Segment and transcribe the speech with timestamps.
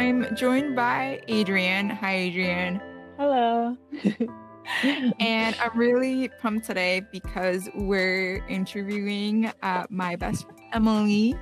[0.00, 1.90] I'm joined by Adrienne.
[1.90, 2.80] Hi, Adrienne.
[3.18, 3.76] Hello.
[5.20, 11.34] and I'm really pumped today because we're interviewing uh, my best friend, Emily.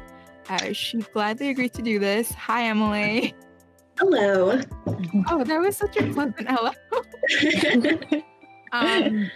[0.49, 2.33] Uh, she gladly agreed to do this.
[2.33, 3.33] Hi, Emily.
[3.97, 4.61] Hello.
[5.29, 6.73] Oh, that was such a pleasant hello.
[8.73, 9.31] um,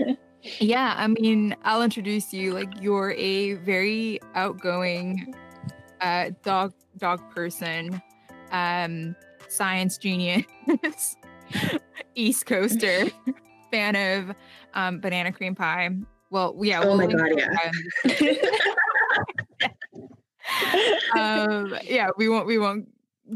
[0.59, 2.55] yeah, I mean, I'll introduce you.
[2.55, 5.33] Like, you're a very outgoing
[6.01, 8.03] uh, dog dog person,
[8.53, 9.17] um,
[9.49, 10.47] science genius,
[12.15, 13.11] East Coaster,
[13.71, 14.37] fan of
[14.75, 15.91] um, banana cream pie.
[16.31, 16.81] Well, yeah.
[16.83, 17.71] Oh we'll my god, yeah.
[21.19, 22.47] um, yeah, we won't.
[22.47, 22.89] We won't.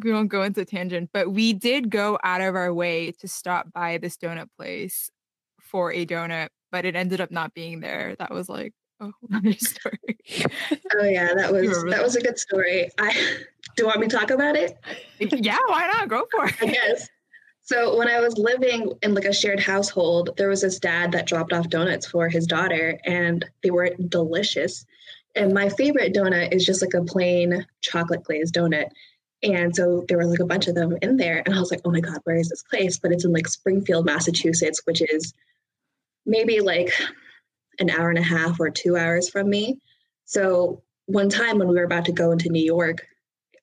[0.03, 3.73] We won't go into tangent, but we did go out of our way to stop
[3.73, 5.11] by this donut place
[5.61, 8.15] for a donut, but it ended up not being there.
[8.19, 10.19] That was like Oh, whole story.
[10.99, 12.91] Oh yeah, that was that was a good story.
[12.99, 13.13] I
[13.77, 14.79] do you want me to talk about it?
[15.19, 16.09] yeah, why not?
[16.09, 16.73] Go for I it.
[16.73, 17.09] guess.
[17.63, 21.27] So when I was living in like a shared household, there was this dad that
[21.27, 24.87] dropped off donuts for his daughter and they were delicious.
[25.35, 28.87] And my favorite donut is just like a plain chocolate glazed donut.
[29.43, 31.43] And so there were like a bunch of them in there.
[31.45, 32.99] And I was like, oh my God, where is this place?
[33.01, 35.35] But it's in like Springfield, Massachusetts, which is
[36.25, 36.93] maybe like
[37.79, 39.79] an hour and a half or two hours from me.
[40.25, 43.07] So one time when we were about to go into New York,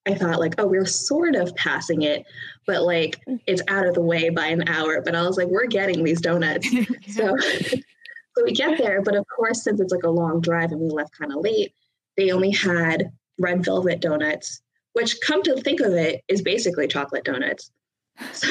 [0.05, 2.25] I thought like, oh, we're sort of passing it,
[2.65, 3.35] but like hmm.
[3.47, 5.01] it's out of the way by an hour.
[5.01, 6.67] But I was like, we're getting these donuts.
[7.09, 7.37] So,
[8.35, 10.89] so we get there, but of course, since it's like a long drive and we
[10.89, 11.73] left kind of late,
[12.17, 14.61] they only had red velvet donuts,
[14.93, 17.71] which come to think of it is basically chocolate donuts.
[18.31, 18.47] So,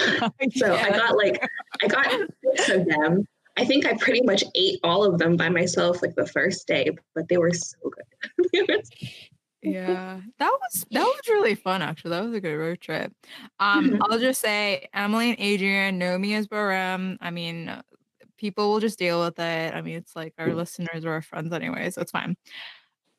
[0.57, 1.41] so I got like
[1.83, 2.11] I got
[2.57, 3.25] six of them.
[3.57, 6.91] I think I pretty much ate all of them by myself like the first day,
[7.15, 8.83] but they were so good.
[9.63, 12.11] yeah that was that was really fun actually.
[12.11, 13.13] That was a good road trip.
[13.61, 13.99] Um Mhm.
[14.03, 17.19] i'll just say emily and adrian know me as Boram.
[17.21, 17.71] I mean
[18.39, 19.75] people will just deal with it.
[19.75, 22.37] I mean it's like our listeners or our friends anyway so it's fine.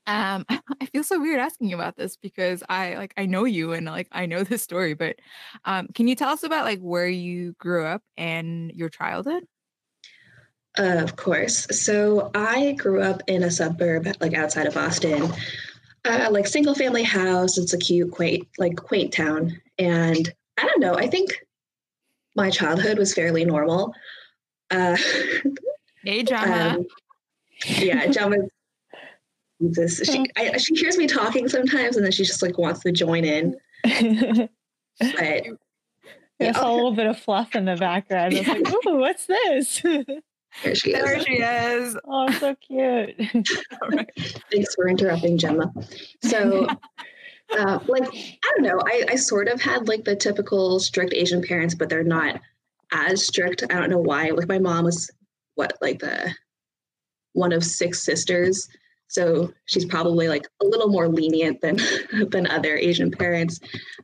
[0.07, 0.45] Um
[0.81, 3.85] i feel so weird asking you about this because i like i know you and
[3.85, 5.17] like i know this story but
[5.65, 9.43] um can you tell us about like where you grew up and your childhood
[10.77, 11.67] Of course.
[11.71, 15.31] So I grew up in a suburb, like outside of Boston,
[16.05, 17.57] uh, like single family house.
[17.57, 19.61] It's a cute, quaint, like quaint town.
[19.77, 20.95] And I don't know.
[20.95, 21.45] I think
[22.35, 23.93] my childhood was fairly normal.
[24.71, 24.97] Uh,
[26.03, 26.77] hey Gemma.
[26.77, 26.87] um,
[27.65, 28.37] yeah, Gemma.
[29.61, 32.91] Jesus, she I, she hears me talking sometimes, and then she just like wants to
[32.91, 33.57] join in.
[34.99, 35.45] But
[36.37, 38.35] There's a little bit of fluff in the background.
[38.35, 39.81] I was like, ooh, what's this?
[40.61, 41.23] There she there is.
[41.23, 43.15] she is oh, so cute.
[43.81, 44.09] All right.
[44.51, 45.71] Thanks for interrupting, Gemma.
[46.21, 46.67] So,
[47.57, 48.79] uh, like, I don't know.
[48.85, 52.39] I, I sort of had like the typical strict Asian parents, but they're not
[52.91, 53.63] as strict.
[53.69, 54.29] I don't know why.
[54.29, 55.09] Like, my mom was
[55.55, 56.33] what, like the
[57.33, 58.67] one of six sisters.
[59.07, 61.77] So she's probably like a little more lenient than
[62.29, 63.59] than other Asian parents.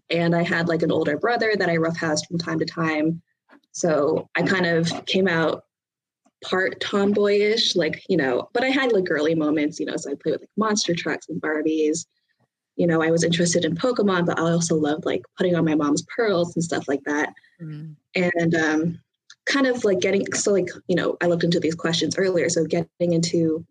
[0.09, 3.21] And I had like an older brother that I roughhoused from time to time.
[3.71, 5.63] So I kind of came out
[6.43, 10.15] part tomboyish, like, you know, but I had like girly moments, you know, so I
[10.15, 12.05] played with like monster trucks and Barbies.
[12.75, 15.75] You know, I was interested in Pokemon, but I also loved like putting on my
[15.75, 17.33] mom's pearls and stuff like that.
[17.61, 17.95] Mm.
[18.15, 18.99] And um,
[19.45, 22.47] kind of like getting, so like, you know, I looked into these questions earlier.
[22.49, 23.65] So getting into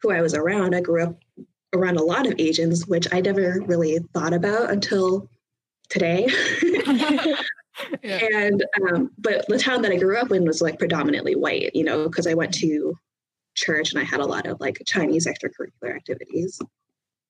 [0.00, 1.18] who I was around, I grew up
[1.74, 5.28] around a lot of Asians, which I never really thought about until
[5.90, 6.28] today.
[8.02, 8.18] Yeah.
[8.32, 11.84] and um, but the town that I grew up in was like predominantly white, you
[11.84, 12.96] know, because I went to
[13.54, 16.60] church and I had a lot of like Chinese extracurricular activities.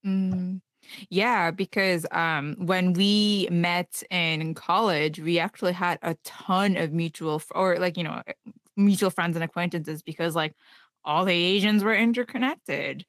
[0.05, 0.61] Mm.
[1.09, 7.43] Yeah, because um, when we met in college, we actually had a ton of mutual,
[7.55, 8.23] or like you know,
[8.77, 10.55] mutual friends and acquaintances because like
[11.05, 13.05] all the Asians were interconnected.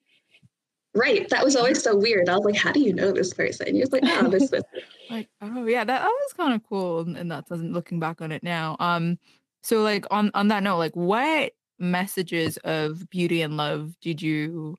[0.94, 1.28] Right.
[1.30, 2.28] That was always so weird.
[2.28, 3.74] I was like, how do you know this person?
[3.74, 4.62] You're just like, oh, this is
[5.10, 7.00] Like, oh yeah, that, that was kind of cool.
[7.00, 8.76] And that doesn't looking back on it now.
[8.78, 9.18] Um,
[9.62, 14.76] so like on on that note, like what messages of beauty and love did you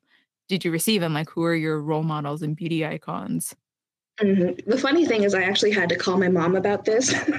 [0.48, 3.54] did you receive, and like who are your role models and beauty icons?
[4.20, 4.64] Mhm.
[4.66, 7.12] The funny thing is, I actually had to call my mom about this.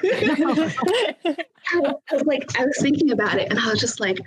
[1.72, 4.20] I was like, I was thinking about it, and I was just like,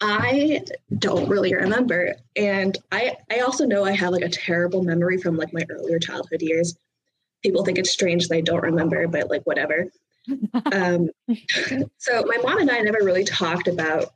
[0.00, 0.62] I
[0.98, 2.14] don't really remember.
[2.36, 5.98] And I, I also know I have like a terrible memory from like my earlier
[5.98, 6.76] childhood years.
[7.42, 9.90] People think it's strange that I don't remember, but like whatever.
[10.72, 11.10] um,
[11.98, 14.06] so my mom and I never really talked about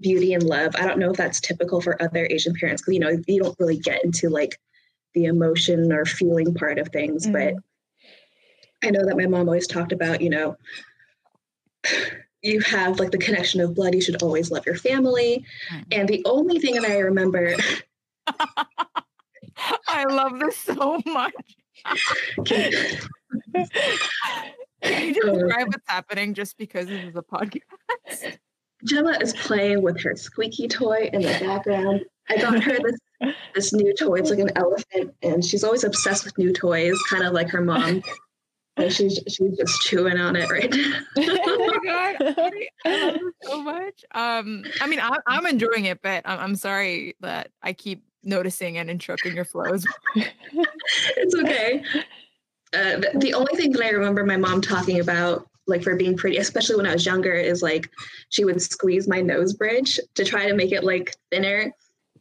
[0.00, 0.74] beauty and love.
[0.76, 3.58] I don't know if that's typical for other Asian parents because you know you don't
[3.58, 4.58] really get into like
[5.14, 7.54] the emotion or feeling part of things, but
[8.82, 10.56] I know that my mom always talked about, you know,
[12.42, 13.94] you have like the connection of blood.
[13.94, 15.44] You should always love your family.
[15.90, 17.54] And the only thing that I remember,
[19.88, 21.34] I love this so much.
[22.44, 22.72] Can
[25.14, 25.34] you oh.
[25.34, 28.38] describe what's happening just because this is a podcast?
[28.84, 32.04] Gemma is playing with her squeaky toy in the background.
[32.28, 34.16] I got her this this new toy.
[34.16, 37.60] It's like an elephant, and she's always obsessed with new toys, kind of like her
[37.60, 38.02] mom.
[38.88, 41.00] She's she's just chewing on it right now.
[41.18, 44.04] oh my god, I, I love it so much.
[44.14, 48.78] Um, I mean, I, I'm enjoying it, but I'm, I'm sorry that I keep noticing
[48.78, 49.84] and interrupting your flows.
[50.14, 51.84] it's okay.
[52.74, 56.38] Uh, the, only thing that I remember my mom talking about, like for being pretty,
[56.38, 57.90] especially when I was younger, is like
[58.30, 61.70] she would squeeze my nose bridge to try to make it like thinner.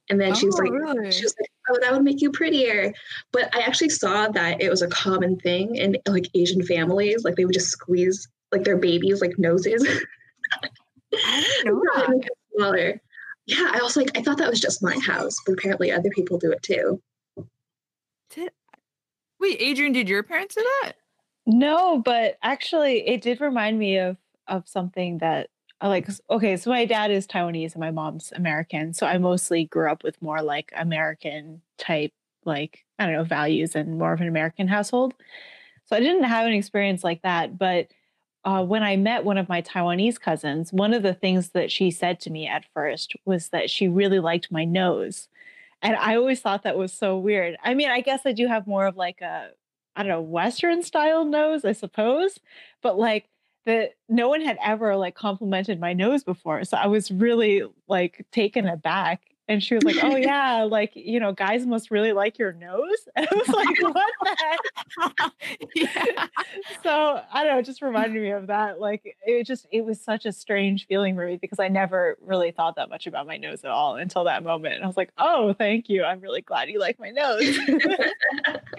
[0.09, 1.12] And then she was Oh, like, really?
[1.12, 2.94] she was like, oh, that would make you prettier.
[3.31, 7.23] But I actually saw that it was a common thing in like Asian families.
[7.23, 9.88] Like they would just squeeze like their babies like noses.
[11.13, 12.29] I didn't know that.
[12.56, 13.01] smaller.
[13.47, 16.38] Yeah, I was like, I thought that was just my house, but apparently other people
[16.38, 17.01] do it too.
[18.29, 18.51] Did,
[19.39, 20.94] wait, Adrian, did your parents do that?
[21.45, 24.17] No, but actually, it did remind me of
[24.47, 26.07] of something that I like.
[26.29, 30.03] Okay, so my dad is Taiwanese and my mom's American, so I mostly grew up
[30.03, 32.13] with more like American type,
[32.45, 35.13] like I don't know, values and more of an American household.
[35.85, 37.87] So I didn't have an experience like that, but
[38.43, 41.91] uh, when I met one of my Taiwanese cousins, one of the things that she
[41.91, 45.27] said to me at first was that she really liked my nose.
[45.81, 47.57] And I always thought that was so weird.
[47.63, 49.49] I mean, I guess I do have more of like a,
[49.95, 52.39] I don't know, Western style nose, I suppose,
[52.81, 53.25] but like
[53.65, 56.63] that no one had ever like complimented my nose before.
[56.63, 59.21] So I was really like taken aback.
[59.51, 63.09] And she was like, Oh, yeah, like, you know, guys must really like your nose.
[63.18, 64.38] And I was like, What the
[65.77, 66.31] heck?
[66.83, 68.80] so I don't know, it just reminded me of that.
[68.80, 72.51] Like it just it was such a strange feeling for me because I never really
[72.51, 74.75] thought that much about my nose at all until that moment.
[74.75, 76.06] And I was like, oh, thank you.
[76.06, 77.59] I'm really glad you like my nose.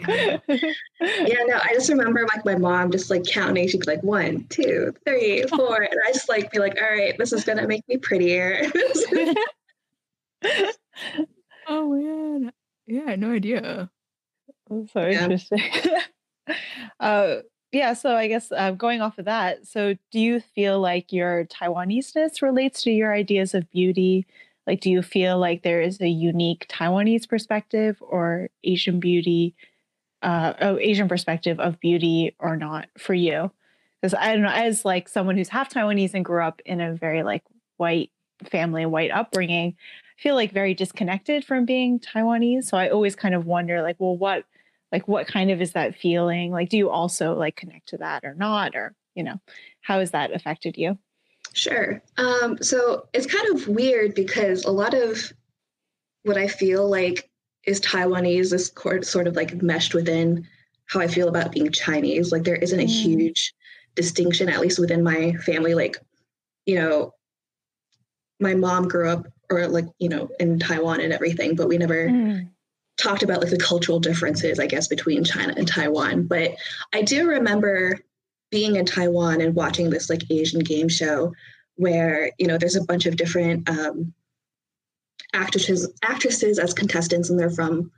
[0.09, 3.69] Yeah, no, I just remember like my mom just like counting.
[3.69, 7.15] She'd be like one, two, three, four, and I just like be like, all right,
[7.19, 8.71] this is gonna make me prettier.
[11.67, 12.53] Oh man.
[12.87, 13.91] Yeah, no idea.
[14.69, 15.25] so Yeah.
[15.25, 15.62] interesting.
[17.00, 17.37] uh
[17.73, 21.47] yeah, so I guess uh, going off of that, so do you feel like your
[21.47, 24.27] Taiwanese-ness relates to your ideas of beauty?
[24.67, 29.55] Like, do you feel like there is a unique Taiwanese perspective or Asian beauty,
[30.23, 33.50] uh, oh, Asian perspective of beauty or not for you?
[34.03, 36.93] Because I don't know, as like someone who's half Taiwanese and grew up in a
[36.93, 37.43] very like
[37.79, 38.11] white
[38.50, 39.77] family, white upbringing,
[40.19, 42.64] feel like very disconnected from being Taiwanese.
[42.64, 44.44] So I always kind of wonder, like, well, what
[44.93, 48.25] like what kind of is that feeling like do you also like connect to that
[48.25, 49.41] or not or you know
[49.81, 50.99] how has that affected you
[51.55, 52.03] Sure.
[52.17, 55.32] Um, so it's kind of weird because a lot of
[56.23, 57.29] what I feel like
[57.64, 58.73] is Taiwanese is
[59.09, 60.47] sort of like meshed within
[60.87, 62.32] how I feel about being Chinese.
[62.32, 62.88] Like there isn't a Mm.
[62.88, 63.55] huge
[63.94, 65.75] distinction, at least within my family.
[65.75, 65.99] Like,
[66.67, 67.14] you know,
[68.41, 72.08] my mom grew up or like, you know, in Taiwan and everything, but we never
[72.08, 72.49] Mm.
[72.99, 76.25] talked about like the cultural differences, I guess, between China and Taiwan.
[76.25, 76.52] But
[76.92, 77.99] I do remember
[78.50, 81.32] being in Taiwan and watching this like Asian game show
[81.76, 84.12] where you know there's a bunch of different um,
[85.32, 87.90] actresses actresses as contestants, and they're from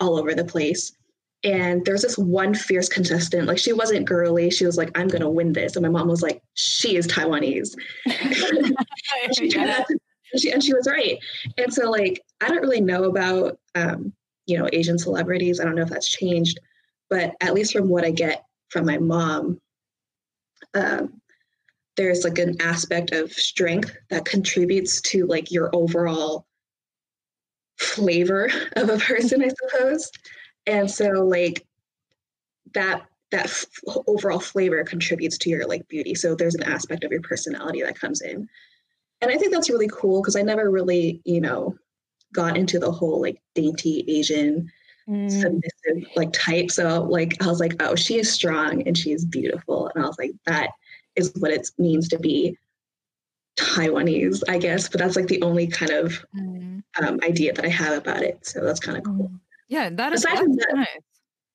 [0.00, 0.92] all over the place.
[1.42, 4.50] And there's this one fierce contestant, like she wasn't girly.
[4.50, 7.74] She was like, "I'm gonna win this," and my mom was like, "She is Taiwanese."
[9.36, 9.98] she turned out to,
[10.32, 11.18] and she and she was right.
[11.58, 14.12] And so like I don't really know about um,
[14.46, 15.60] you know Asian celebrities.
[15.60, 16.58] I don't know if that's changed,
[17.08, 19.60] but at least from what I get from my mom,
[20.74, 21.20] um,
[21.96, 26.46] there's like an aspect of strength that contributes to like your overall
[27.78, 30.10] flavor of a person, I suppose.
[30.66, 31.66] And so like
[32.74, 33.66] that that f-
[34.06, 36.14] overall flavor contributes to your like beauty.
[36.14, 38.48] So there's an aspect of your personality that comes in.
[39.22, 41.76] And I think that's really cool because I never really, you know,
[42.32, 44.70] got into the whole like dainty Asian
[45.08, 45.28] Mm.
[45.30, 46.70] submissive like type.
[46.70, 49.88] So like I was like, oh, she is strong and she is beautiful.
[49.94, 50.70] And I was like, that
[51.16, 52.56] is what it means to be
[53.58, 54.88] Taiwanese, I guess.
[54.88, 56.82] But that's like the only kind of Mm.
[57.02, 58.46] um, idea that I have about it.
[58.46, 59.32] So that's kind of cool.
[59.68, 60.86] Yeah, that is Aside from that- nice.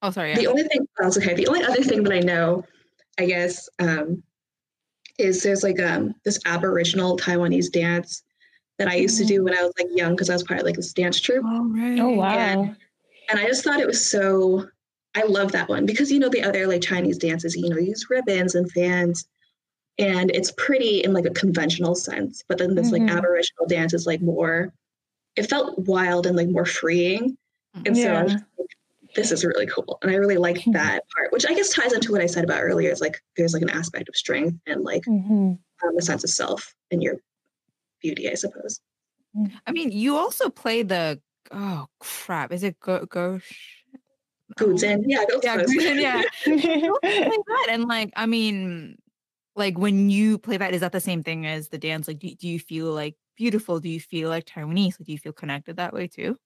[0.01, 0.31] Oh, sorry.
[0.31, 0.35] Yeah.
[0.37, 1.33] The only thing that's okay.
[1.33, 2.65] The only other thing that I know,
[3.17, 4.21] I guess, um,
[5.17, 8.23] is there's like um this Aboriginal Taiwanese dance
[8.77, 10.65] that I used to do when I was like young because I was part of
[10.65, 11.45] like this dance troupe.
[11.47, 11.99] oh, right.
[11.99, 12.73] oh wow Yeah.
[13.29, 14.67] and I just thought it was so
[15.15, 18.07] I love that one because you know the other like Chinese dances, you know, use
[18.09, 19.25] ribbons and fans,
[19.97, 22.43] and it's pretty in like a conventional sense.
[22.49, 22.99] But then this Mhm.
[23.07, 24.73] like Aboriginal dance is like more.
[25.37, 27.37] It felt wild and like more freeing,
[27.85, 28.69] and so I was just like,
[29.15, 32.11] this is really cool, and I really like that part, which I guess ties into
[32.11, 32.91] what I said about earlier.
[32.91, 35.57] Is like there's like an aspect of strength and like Mhm.
[35.83, 37.15] um, a sense of self and your
[38.01, 38.79] beauty, I suppose.
[39.67, 41.19] I mean, you also play the
[41.51, 43.83] oh crap, is it go gosh?
[44.57, 45.57] Goods in, yeah, Yeah.
[45.57, 46.21] guzheng, yeah.
[46.45, 48.97] You also play that, and like, I mean,
[49.55, 52.07] like when you play that, is that the same thing as the dance?
[52.07, 53.79] Like, do, do you feel like beautiful?
[53.79, 54.99] Do you feel like Taiwanese?
[54.99, 56.37] Like, do you feel connected that way too?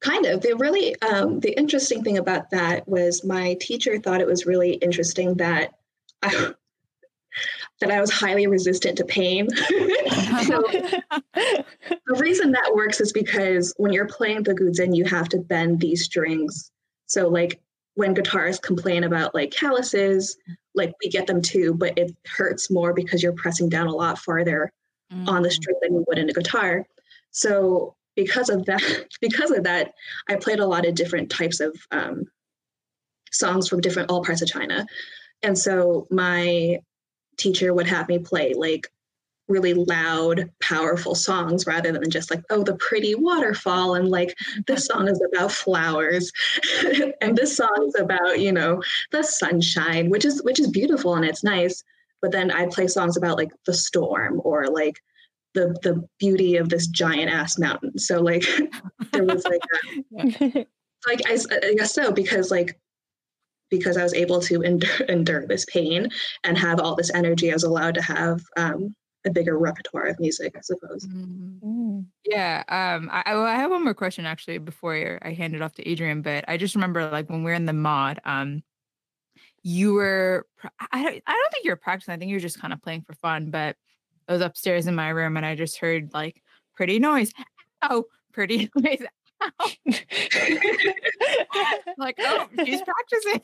[0.00, 0.40] Kind of.
[0.40, 4.74] The really um, the interesting thing about that was my teacher thought it was really
[4.74, 5.74] interesting that
[6.22, 6.52] I
[7.80, 9.48] that I was highly resistant to pain.
[10.44, 10.62] so
[11.34, 11.64] the
[12.18, 16.04] reason that works is because when you're playing the guzheng, you have to bend these
[16.04, 16.70] strings.
[17.06, 17.60] So like
[17.94, 20.36] when guitarists complain about like calluses,
[20.74, 24.18] like we get them too, but it hurts more because you're pressing down a lot
[24.18, 24.70] farther
[25.26, 25.52] on the Mm.
[25.52, 26.86] string than you would in a guitar.
[27.30, 28.82] So because of that,
[29.20, 29.92] because of that,
[30.28, 32.24] I played a lot of different types of um,
[33.30, 34.86] songs from different all parts of China,
[35.42, 36.78] and so my
[37.38, 38.88] teacher would have me play like
[39.48, 44.34] really loud, powerful songs rather than just like oh the pretty waterfall and like
[44.66, 46.32] this song is about flowers,
[47.20, 51.24] and this song is about you know the sunshine, which is which is beautiful and
[51.24, 51.82] it's nice.
[52.20, 55.02] But then I'd play songs about like the storm or like
[55.54, 57.98] the the beauty of this giant ass mountain.
[57.98, 58.44] So like
[59.12, 59.60] there was like
[60.18, 60.66] a,
[61.06, 62.78] like I, s- I guess so because like
[63.70, 66.08] because I was able to endure, endure this pain
[66.44, 68.94] and have all this energy, I was allowed to have um,
[69.24, 71.06] a bigger repertoire of music, I suppose.
[71.06, 71.58] Mm.
[71.62, 72.06] Mm.
[72.26, 75.62] Yeah, um, I, I well, I have one more question actually before I hand it
[75.62, 76.20] off to Adrian.
[76.22, 78.62] But I just remember like when we are in the mod, um,
[79.62, 80.46] you were,
[80.92, 82.12] I, don't I don't think you were practicing.
[82.14, 83.50] I think you were just kind of playing for fun.
[83.50, 83.76] But
[84.28, 86.42] I was upstairs in my room and I just heard like
[86.74, 87.32] pretty noise.
[87.82, 89.02] Oh, pretty noise.
[89.42, 89.70] Ow.
[91.98, 93.40] Like oh, she's practicing.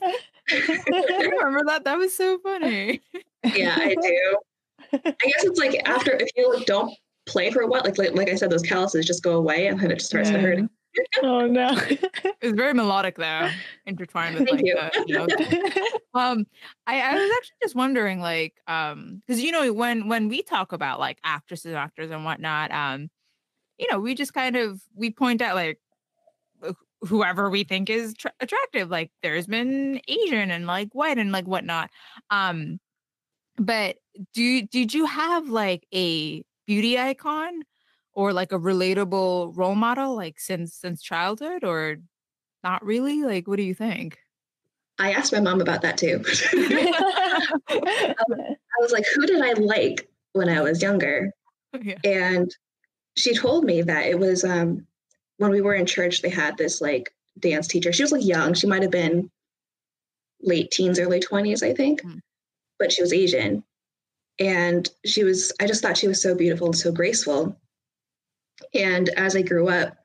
[0.88, 1.84] you remember that?
[1.84, 3.00] That was so funny.
[3.44, 4.36] Yeah, I do.
[4.92, 6.92] I guess it's like after if you don't
[7.26, 9.78] play for a while, like like, like I said, those calluses just go away and
[9.78, 10.60] then it just starts to hurt.
[11.22, 11.70] oh no.
[11.88, 13.50] It was very melodic though,
[13.86, 14.74] intertwined with Thank like you.
[14.74, 16.46] the you know, um
[16.86, 20.72] I, I was actually just wondering like um because you know when when we talk
[20.72, 23.10] about like actresses and actors and whatnot um
[23.78, 25.78] you know we just kind of we point out like
[27.02, 31.46] whoever we think is tr- attractive like there's been asian and like white and like
[31.46, 31.90] whatnot
[32.30, 32.80] um
[33.56, 33.96] but
[34.34, 37.62] do did you have like a beauty icon
[38.18, 41.98] or like a relatable role model like since since childhood or
[42.64, 44.18] not really like what do you think
[44.98, 46.24] I asked my mom about that too.
[47.68, 48.14] I
[48.80, 51.30] was like, who did I like when I was younger?
[51.80, 52.50] yeah And
[53.16, 54.84] she told me that it was um,
[55.36, 57.92] when we were in church, they had this like dance teacher.
[57.92, 58.54] She was like young.
[58.54, 59.30] She might have been
[60.40, 62.20] late teens, early 20s, I think, Mm.
[62.80, 63.62] but she was Asian.
[64.40, 67.56] And she was, I just thought she was so beautiful and so graceful.
[68.74, 69.96] And as I grew up,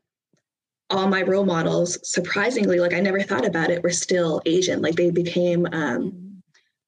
[0.89, 4.81] all my role models, surprisingly, like I never thought about it, were still Asian.
[4.81, 6.41] Like they became um,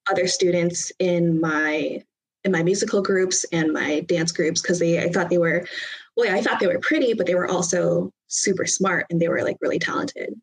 [0.09, 2.03] other students in my
[2.43, 5.67] in my musical groups and my dance groups because they I thought they were
[6.15, 9.41] well I thought they were pretty but they were also super smart and they were
[9.41, 10.39] like really talented.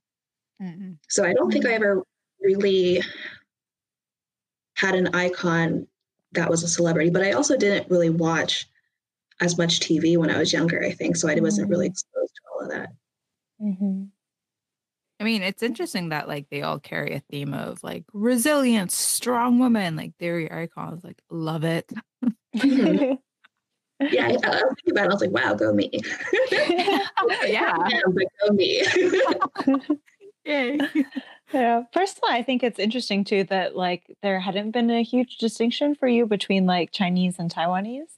[0.60, 0.98] Mhm.
[1.08, 2.02] So I don't think I ever
[2.40, 3.02] really
[4.76, 5.86] had an icon
[6.32, 8.66] that was a celebrity, but I also didn't really watch
[9.42, 11.16] as much TV when I was younger, I think.
[11.16, 12.88] So I wasn't really exposed to all of that.
[13.60, 14.08] Mhm.
[15.20, 19.58] I mean, it's interesting that like they all carry a theme of like resilience, strong
[19.58, 21.04] woman, like they're your icons.
[21.04, 21.92] Like, love it.
[22.56, 23.18] Mhm.
[24.10, 25.10] Yeah, I, I was thinking about it.
[25.10, 25.88] I was like, wow, go me.
[26.50, 27.06] yeah.
[27.46, 27.76] Yeah,
[28.12, 28.82] but go me.
[30.44, 30.80] Yay.
[31.52, 31.84] Yeah.
[31.92, 35.36] First of all, I think it's interesting too that like there hadn't been a huge
[35.38, 38.10] distinction for you between like Chinese and Taiwanese,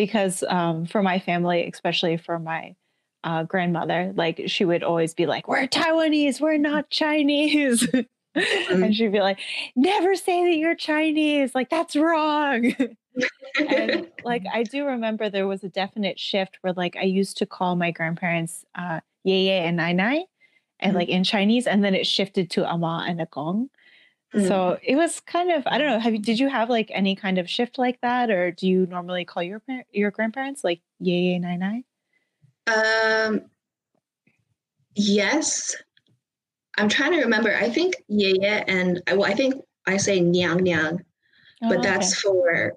[0.00, 2.74] because um, for my family, especially for my
[3.22, 7.86] uh, grandmother, like she would always be like, "We're Taiwanese, we're not Chinese,"
[8.34, 9.40] and she'd be like,
[9.76, 12.74] "Never say that you're Chinese, like that's wrong."
[13.68, 17.46] and like I do remember there was a definite shift where like I used to
[17.46, 20.24] call my grandparents uh Ye Ye and Nai Nai
[20.78, 20.96] and Mhm.
[20.96, 23.68] like in Chinese and then it shifted to Ama and Agong.
[24.34, 24.46] Mm.
[24.46, 27.16] So it was kind of I don't know have you did you have like any
[27.16, 29.60] kind of shift like that or do you normally call your
[29.92, 31.82] your grandparents like Ye Ye Nai Nai?
[32.66, 33.42] Um,
[34.94, 35.74] yes,
[36.78, 37.56] I'm trying to remember.
[37.56, 39.54] I think yeah, yeah, and I, well, I think
[39.86, 41.00] I say nyang nyang,
[41.60, 42.74] but Oh, that's for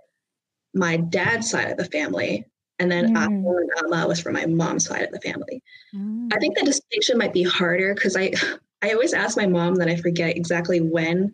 [0.73, 2.45] my dad's side of the family,
[2.79, 3.45] and then Mm.
[3.45, 5.61] And Ama was for my mom's side of the family.
[5.95, 6.33] Mm.
[6.33, 8.31] I think the distinction might be harder because I
[8.81, 11.33] I always ask my mom that I forget exactly when,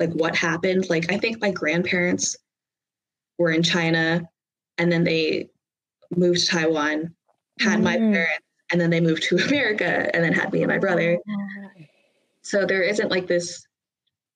[0.00, 0.88] like what happened.
[0.90, 2.36] Like I think my grandparents
[3.38, 4.28] were in China,
[4.78, 5.50] and then they
[6.16, 7.14] moved to Taiwan,
[7.60, 8.12] had my Mm.
[8.12, 11.18] parents, and then they moved to America, and then had me and my brother.
[12.42, 13.64] So there isn't like this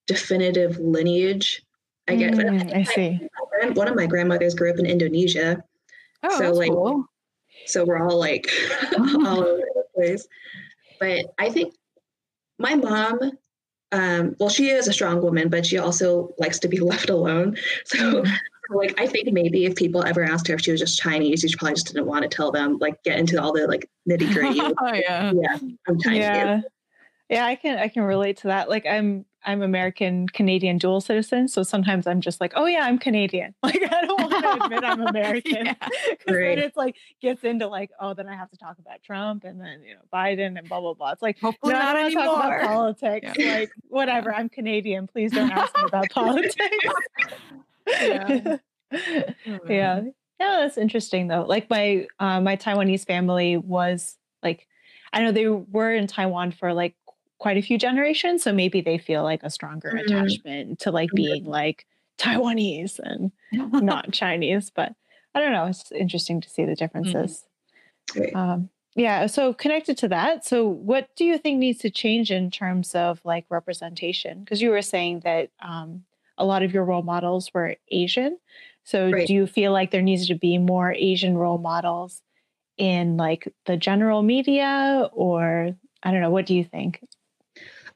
[0.07, 1.63] definitive lineage.
[2.07, 3.19] I guess Mm, I see.
[3.63, 5.65] my one of my grandmothers grew up in Indonesia,
[6.23, 7.07] Oh, so, that's like, cool.
[7.65, 8.51] so we're all like
[8.99, 10.29] all over the place.
[11.01, 11.75] But I think
[12.59, 13.19] my mom,
[13.95, 17.57] um, well, she is a strong woman, but she also likes to be left alone.
[17.85, 18.25] So,
[18.71, 21.57] like, I think maybe if people ever asked her if she was just Chinese, she
[21.57, 24.61] probably just didn't want to tell them, like, get into all the like nitty gritty.
[24.63, 25.33] oh yeah.
[25.33, 26.21] yeah, I'm Chinese.
[26.21, 26.61] Yeah.
[27.31, 28.69] Yeah, I can I can relate to that.
[28.69, 32.99] Like I'm I'm American Canadian dual citizen, so sometimes I'm just like, oh yeah, I'm
[32.99, 33.55] Canadian.
[33.63, 35.67] Like I don't want to admit I'm American.
[35.67, 35.75] Yeah.
[36.27, 39.61] then it's like gets into like, oh, then I have to talk about Trump and
[39.61, 41.13] then you know Biden and blah blah blah.
[41.13, 42.75] It's like Hopefully no, not I don't wanna talk about anymore.
[42.75, 43.33] politics.
[43.37, 43.55] Yeah.
[43.55, 45.07] Like whatever, I'm Canadian.
[45.07, 46.57] Please don't ask me about politics.
[47.87, 48.57] Yeah.
[49.69, 50.01] yeah
[50.41, 54.67] yeah that's interesting though like my uh, my taiwanese family was like
[55.13, 56.95] i know they were in taiwan for like
[57.45, 60.01] quite a few generations so maybe they feel like a stronger Mhm.
[60.01, 61.85] attachment to like being like
[62.17, 63.31] taiwanese and
[63.85, 64.95] not chinese but
[65.35, 67.45] i don't know it's interesting to see the differences
[68.17, 68.35] Right.
[68.35, 72.51] um, yeah so connected to that so what do you think needs to change in
[72.51, 76.03] terms of like representation because you were saying that um,
[76.39, 78.39] a lot of your role models were asian
[78.85, 79.27] so Right.
[79.27, 82.23] do you feel like there needs to be more asian role models
[82.79, 87.01] in like the general media or i don't know what do you think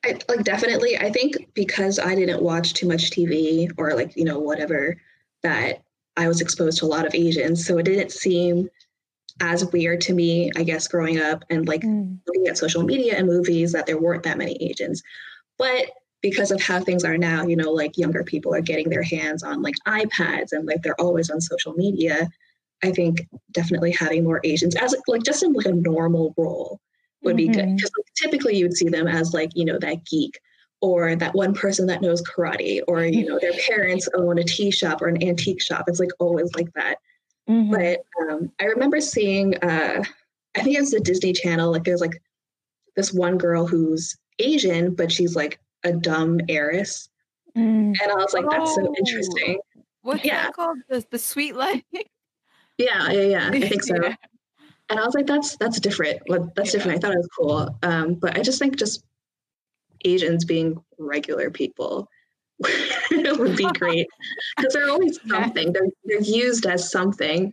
[0.08, 4.24] I, like definitely i think because i didn't watch too much tv or like you
[4.24, 4.96] know whatever
[5.42, 5.83] that
[6.16, 8.68] i was exposed to a lot of asians so it didn't seem
[9.40, 12.14] as weird to me i guess growing up and like hmm.
[12.26, 15.02] looking at social media and movies that there weren't that many asians.
[15.59, 15.87] But
[16.22, 19.42] because of how things are now you know like younger people are getting their hands
[19.42, 22.28] on like ipads and like they're always on social media
[22.83, 26.80] i think definitely having more asians as like just in like a normal role
[27.28, 27.76] would be good Mhm.
[27.76, 30.40] because typically you would see them as like you know that geek
[30.80, 34.70] or that one person that knows karate or you know their parents own a tea
[34.70, 36.96] shop or an antique shop it's like always like that
[37.48, 37.70] Mhm.
[37.70, 40.02] but um, i remember seeing uh,
[40.56, 42.20] i think it was the disney channel like there's like
[42.96, 47.08] this one girl who's asian but she's like a dumb heiress
[47.56, 47.94] Mm.
[48.00, 48.94] and i was like that's so Oh.
[48.98, 49.58] interesting
[50.02, 50.44] What's Yeah.
[50.44, 50.78] that called?
[50.88, 51.82] The the Suite Life.
[51.92, 54.14] yeah yeah yeah i think so Yeah.
[54.88, 56.20] And I was like, that's that's different.
[56.29, 56.98] Like, that's different.
[56.98, 57.79] I thought it was cool.
[57.83, 59.05] Um, but I just think just
[60.05, 62.09] Asians being regular people
[62.61, 64.07] would be great
[64.57, 65.72] because they're always something.
[65.72, 67.53] They're they're used as something,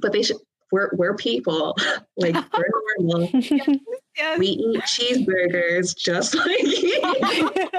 [0.00, 0.38] but they should.
[0.70, 1.76] We're we're people.
[2.16, 2.64] like we're
[2.98, 3.30] normal.
[3.32, 4.38] Yes.
[4.38, 7.70] We eat cheeseburgers just like you.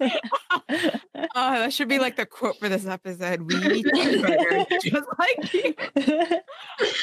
[1.34, 3.42] Oh, that should be like the quote for this episode.
[3.42, 6.38] We eat cheeseburgers just like you.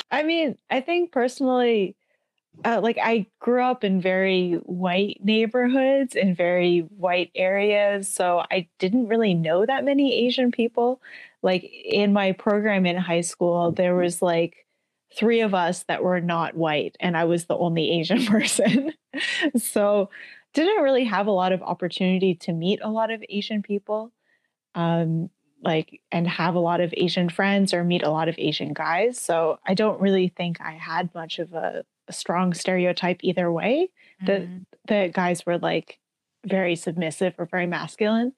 [0.12, 1.96] I mean, I think personally,
[2.66, 8.68] uh, like I grew up in very white neighborhoods in very white areas, so I
[8.78, 11.02] didn't really know that many Asian people.
[11.42, 14.66] Like in my program in high school, there was like
[15.16, 18.94] three of us that were not white, and I was the only Asian person.
[19.58, 20.10] so
[20.54, 24.12] didn't really have a lot of opportunity to meet a lot of Asian people.
[24.76, 25.30] Um,
[25.62, 29.20] like and have a lot of Asian friends or meet a lot of Asian guys.
[29.20, 33.90] So I don't really think I had much of a, a strong stereotype either way.
[34.26, 34.66] The Mhm.
[34.88, 36.00] the guys were like
[36.46, 38.32] very submissive or very masculine.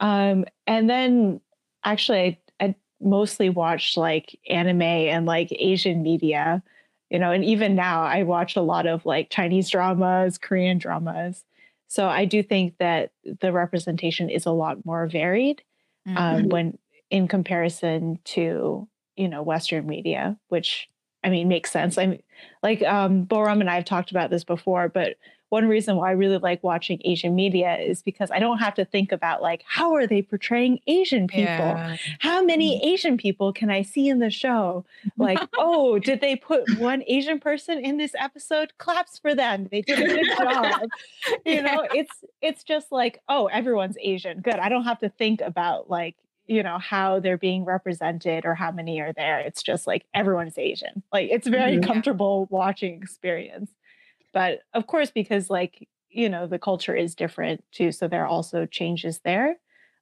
[0.00, 1.40] Um, and then
[1.84, 6.62] actually I, I mostly watched like anime and like Asian media,
[7.10, 11.44] you know, and even now I watch a lot of like Chinese dramas, Korean dramas.
[11.88, 15.62] So I do think that the representation is a lot more varied
[16.06, 16.16] Mhm.
[16.18, 16.78] um, when
[17.10, 20.88] in comparison to you know Western media, which
[21.24, 21.98] I mean makes sense.
[21.98, 22.22] I mean,
[22.62, 25.16] like um, Boram and I have talked about this before, but
[25.48, 28.84] one reason why I really like watching Asian media is because I don't have to
[28.84, 31.44] think about like how are they portraying Asian people.
[31.44, 31.96] Yeah.
[32.18, 34.84] How many Asian people can I see in the show?
[35.16, 38.72] Like, oh, did they put one Asian person in this episode?
[38.78, 39.68] Claps for them.
[39.70, 40.80] They did a good job.
[41.44, 44.40] You know, it's it's just like, oh, everyone's Asian.
[44.40, 44.56] Good.
[44.56, 46.16] I don't have to think about like,
[46.48, 49.38] you know, how they're being represented or how many are there.
[49.40, 51.02] It's just like everyone's Asian.
[51.12, 51.86] Like it's a very Mhm.
[51.86, 53.70] comfortable watching experience.
[54.36, 57.90] But of course, because like you know, the culture is different too.
[57.90, 59.56] So there are also changes there.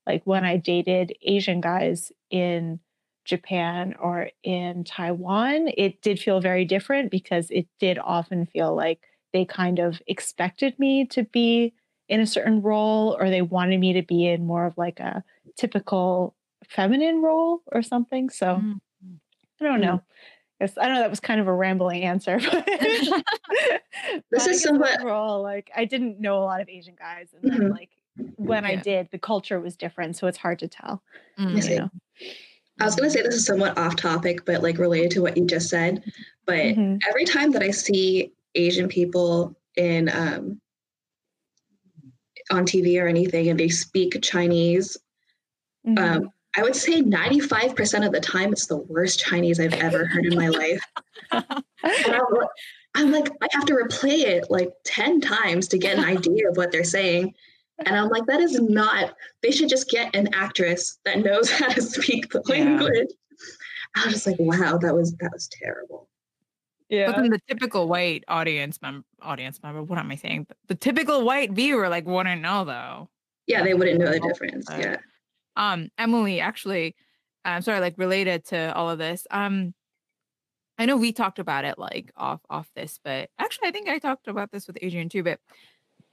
[0.09, 2.81] Like when I dated Asian guys in
[3.25, 9.03] Japan or in Taiwan, it did feel very different because it did often feel like
[9.33, 11.73] they kind of expected me to be
[12.09, 15.23] in a certain role or they wanted me to be in more of like a
[15.57, 16.35] typical
[16.69, 18.31] feminine role or something.
[18.31, 19.15] So mm-hmm.
[19.61, 20.03] I don't know.
[20.61, 22.65] Yes, I know that was kind of a rambling answer, but
[24.31, 27.73] this is somewhat overall like I didn't know a lot of Asian guys, and mm-hmm.
[27.73, 27.91] like
[28.37, 28.71] when yeah.
[28.71, 31.03] I did, the culture was different, so it's hard to tell.
[31.39, 31.71] Mm-hmm.
[31.73, 31.91] You know?
[32.81, 35.37] I was going to say this is somewhat off topic, but like related to what
[35.37, 36.03] you just said.
[36.47, 36.97] But mm-hmm.
[37.09, 40.61] every time that I see Asian people in um,
[42.51, 44.97] on TV or anything, and they speak Chinese,
[45.87, 46.27] um, mm-hmm.
[46.57, 50.37] I would say 95% of the time it's the worst Chinese I've ever heard in
[50.37, 50.85] my life.
[52.97, 56.57] I'm like, I have to replay it like 10 times to get an idea of
[56.57, 57.35] what they're saying.
[57.81, 61.69] And I'm like, that is not, they should just get an actress that knows how
[61.69, 63.09] to speak the language.
[63.09, 64.03] Yeah.
[64.03, 66.09] I was just like, wow, that was that was terrible.
[66.89, 67.07] Yeah.
[67.07, 70.49] But then the typical white audience member audience member, what am I saying?
[70.67, 73.09] The typical white viewer like wouldn't know though.
[73.47, 74.67] Yeah, they wouldn't know the difference.
[74.71, 74.97] Yeah.
[75.57, 76.97] Um, Emily, actually,
[77.45, 79.27] I'm sorry, like related to all of this.
[79.31, 79.75] Um,
[80.79, 83.99] I know we talked about it like off off this, but actually I think I
[83.99, 85.39] talked about this with Adrian too, but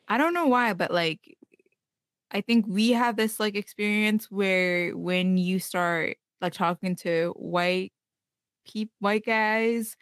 [0.08, 1.38] I don't know why, but like
[2.32, 7.91] I think we have this like experience where when you start like talking to white
[8.65, 9.95] people white guys,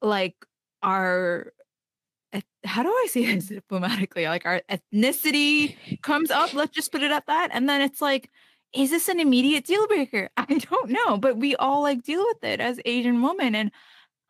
[0.00, 0.34] like
[0.82, 1.52] our
[2.64, 4.24] how do I say this diplomatically?
[4.26, 7.50] Like our ethnicity comes up, let's just put it at that.
[7.52, 8.30] And then it's like,
[8.74, 10.28] is this an immediate deal breaker?
[10.36, 13.54] I don't know, but we all like deal with it as Asian women.
[13.54, 13.70] And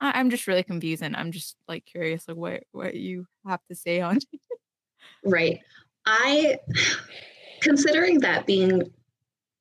[0.01, 3.61] I, am just really confused and I'm just like curious like what what you have
[3.71, 4.19] to say on
[5.25, 5.61] Right.
[6.07, 6.59] I
[7.61, 8.83] considering that being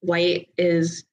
[0.02, 1.06] white is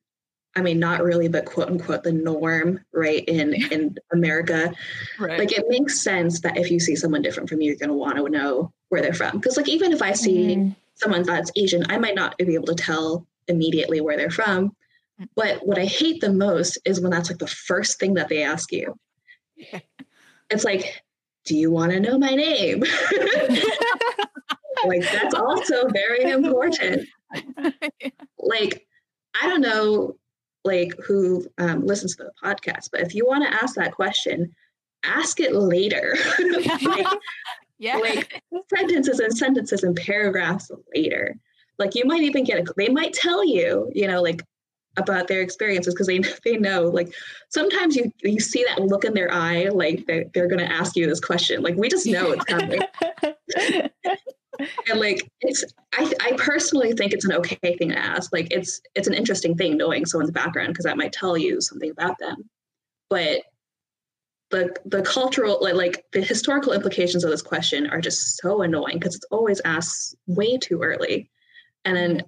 [0.56, 4.72] I mean not really but quote unquote the norm, right, in in America.
[5.18, 5.38] Right.
[5.38, 8.16] Like it makes sense that if you see someone different from you, you're gonna want
[8.16, 9.38] to know where they're from.
[9.38, 10.76] Because like even if I see mm.
[10.94, 14.70] someone that's Asian, I might not be able to tell immediately where they're from.
[15.20, 15.28] Mm.
[15.34, 18.42] But what I hate the most is when that's like the first thing that they
[18.42, 18.98] ask you.
[20.50, 21.02] it's like,
[21.44, 22.80] do you want to know my name?
[24.84, 27.08] like that's also very important.
[28.42, 28.86] Like,
[29.40, 30.16] I don't know
[30.64, 34.52] like who um, listens to the podcast, but if you want to ask that question,
[35.04, 36.16] ask it later.
[36.82, 37.06] like,
[37.78, 37.96] yeah.
[37.96, 38.42] like
[38.74, 41.36] sentences and sentences and paragraphs later.
[41.80, 44.42] Like you might even get a, they might tell you, you know, like
[44.96, 47.12] about their experiences because they they know like
[47.48, 50.94] sometimes you you see that look in their eye like they, they're going to ask
[50.96, 51.62] you this question.
[51.62, 52.80] Like we just know it's coming.
[54.90, 55.64] And like it's
[55.94, 58.30] I, I personally think it's an okay thing to ask.
[58.30, 61.90] Like it's it's an interesting thing knowing someone's background because that might tell you something
[61.90, 62.48] about them.
[63.08, 63.40] But
[64.50, 68.98] the the cultural like, like the historical implications of this question are just so annoying
[68.98, 71.30] because it's always asked way too early
[71.84, 72.22] and then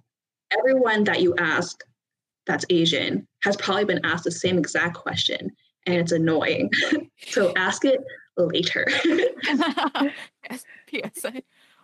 [0.57, 1.83] everyone that you ask
[2.47, 5.51] that's Asian has probably been asked the same exact question
[5.87, 6.71] and it's annoying.
[7.29, 8.01] so ask it
[8.37, 8.87] later.
[10.51, 11.43] yes, PSA.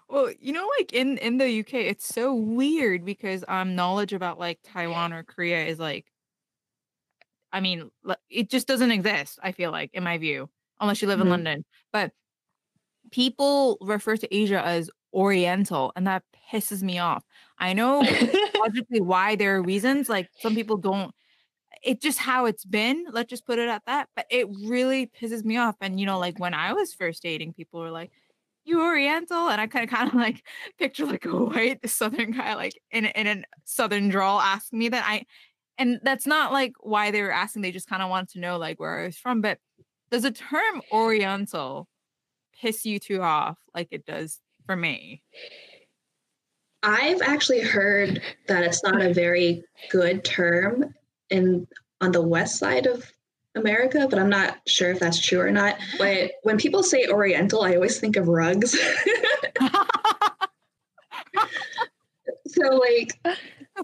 [0.09, 4.39] Well, you know, like in in the UK, it's so weird because um knowledge about
[4.39, 6.07] like Taiwan or Korea is like,
[7.53, 7.91] I mean,
[8.31, 9.39] it just doesn't exist.
[9.43, 10.49] I feel like, in my view,
[10.81, 11.27] unless you live mm-hmm.
[11.27, 11.65] in London.
[11.93, 12.13] But
[13.11, 17.25] people refer to Asia as Oriental, and that pisses me off.
[17.59, 18.01] I know
[18.59, 20.09] logically why there are reasons.
[20.09, 21.13] Like some people don't.
[21.83, 23.07] It's just how it's been.
[23.11, 24.09] Let's just put it at that.
[24.17, 25.77] But it really pisses me off.
[25.81, 28.11] And you know, like when I was first dating, people were like,
[28.65, 30.43] "You Oriental," and I kind of kind of like
[30.79, 35.05] picture like a white Southern guy, like in in a Southern drawl, asking me that.
[35.07, 35.25] I
[35.79, 37.63] and that's not like why they were asking.
[37.63, 39.41] They just kind of wanted to know like where I was from.
[39.41, 39.59] But
[40.11, 41.89] does the term Oriental
[42.61, 45.23] piss you too off like it does for me?
[46.83, 50.95] I've actually heard that it's not a very good term
[51.31, 51.67] in
[52.01, 53.11] on the west side of
[53.57, 55.77] America, but I'm not sure if that's true or not.
[55.99, 58.73] But when people say Oriental, I always think of rugs.
[62.47, 63.19] so like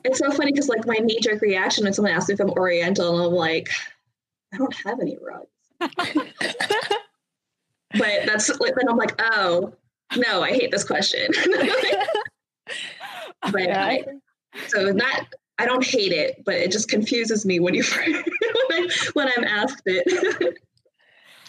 [0.05, 3.17] it's so funny because like my knee-jerk reaction when someone asks me if I'm Oriental,
[3.17, 3.69] and I'm like,
[4.53, 5.49] I don't have any rugs.
[7.99, 9.75] but that's like then I'm like, oh
[10.17, 11.29] no, I hate this question.
[13.53, 13.85] but yeah.
[13.85, 14.05] I,
[14.69, 15.27] so not
[15.59, 17.85] I don't hate it, but it just confuses me when you
[19.15, 20.59] when, I'm asked it.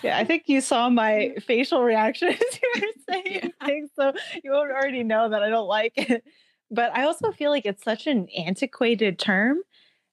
[0.04, 3.66] Yeah, I think you saw my facial reaction as you were saying Yeah.
[3.66, 6.24] things, so you would already know that I don't like it.
[6.70, 9.60] But I also feel like it's such an antiquated term.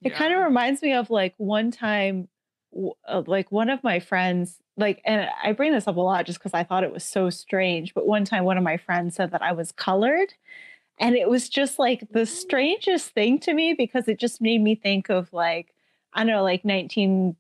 [0.03, 2.29] It kind of reminds me of like one time,
[3.07, 6.38] uh, like one of my friends, like, and I bring this up a lot just
[6.38, 7.95] because I thought it was so strange.
[7.95, 10.35] But one time, one of my friends said that I was colored.
[10.99, 14.75] And it was just like the strangest thing to me because it just made me
[14.75, 15.75] think of like,
[16.13, 17.37] I don't know, like 19,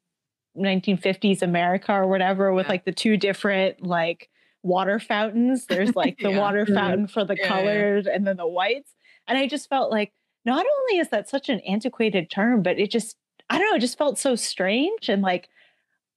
[0.56, 2.72] 1950s America or whatever with Yeah.
[2.72, 4.28] like the two different like
[4.62, 5.66] water fountains.
[5.66, 6.38] There's like the Yeah.
[6.38, 6.74] water Mhm.
[6.74, 7.48] fountain for the Yeah, yeah.
[7.48, 8.94] colored and then the whites.
[9.28, 10.12] And I just felt like
[10.44, 13.16] not only is that such an antiquated term, but it just,
[13.48, 15.48] I don't know, it just felt so strange and like,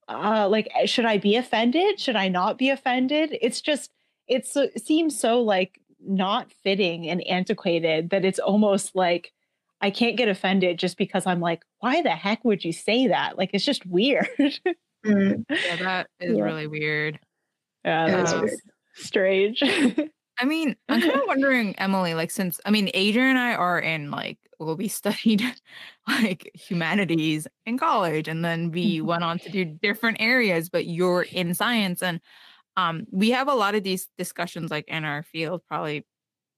[0.08, 2.00] uh, like, eh, should I be offended?
[2.00, 3.36] Should I not be offended?
[3.40, 3.90] It's just,
[4.28, 9.32] it's it seems so like not fitting and antiquated that it's almost like
[9.80, 13.36] I can't get offended just because I'm like, why the heck would you say that?
[13.38, 14.28] Like, it's just weird.
[15.04, 16.44] Mm, Yeah, that is Yeah.
[16.44, 17.18] really weird.
[17.84, 18.62] yeah, Yeah, that's it's just
[19.06, 19.62] strange.
[20.38, 23.78] I mean, I'm kind of wondering, Emily, like since I mean, Adrian and I are
[23.78, 25.42] in like well, we studied
[26.08, 29.04] like humanities in college, and then we Mhm.
[29.04, 30.68] went on to do different areas.
[30.68, 32.20] But you're in science, and
[32.76, 35.62] um, we have a lot of these discussions like in our field.
[35.68, 36.04] Probably,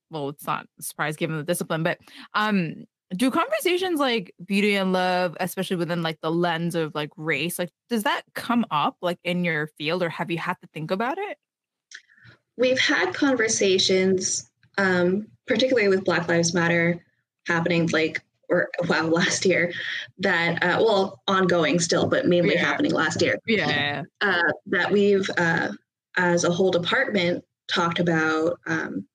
[0.09, 1.99] well, it's not a surprise given the discipline, but
[2.33, 7.57] um, do conversations like beauty and love, especially within like the lens of like race,
[7.57, 10.91] like does that come up like in your field, or have you had to think
[10.91, 11.37] about it?
[12.57, 17.03] we've had conversations, um, particularly with Black Lives Matter
[17.47, 19.71] happening like or wow last year
[20.17, 22.65] that uh, well ongoing still but mainly Yeah.
[22.65, 24.03] happening last year Yeah.
[24.21, 25.69] uh, that we've uh,
[26.17, 29.05] as a whole department talked about um,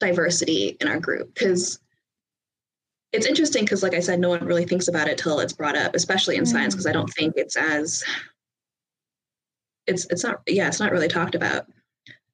[0.00, 1.34] diversity in our group.
[1.34, 1.78] Because
[3.12, 5.76] it's interesting because like i said no one really thinks about it till it's brought
[5.76, 6.78] up especially in science Mm.
[6.78, 8.02] because i don't think it's as
[9.86, 11.66] it's it's not yeah it's not really talked about.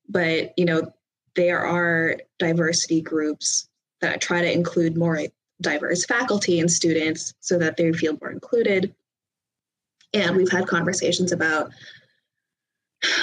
[0.09, 0.93] But you know
[1.37, 3.69] there are diversity groups
[4.01, 5.21] that try to include more
[5.61, 8.95] diverse faculty and students so that they feel more included
[10.13, 11.71] and we've had conversations about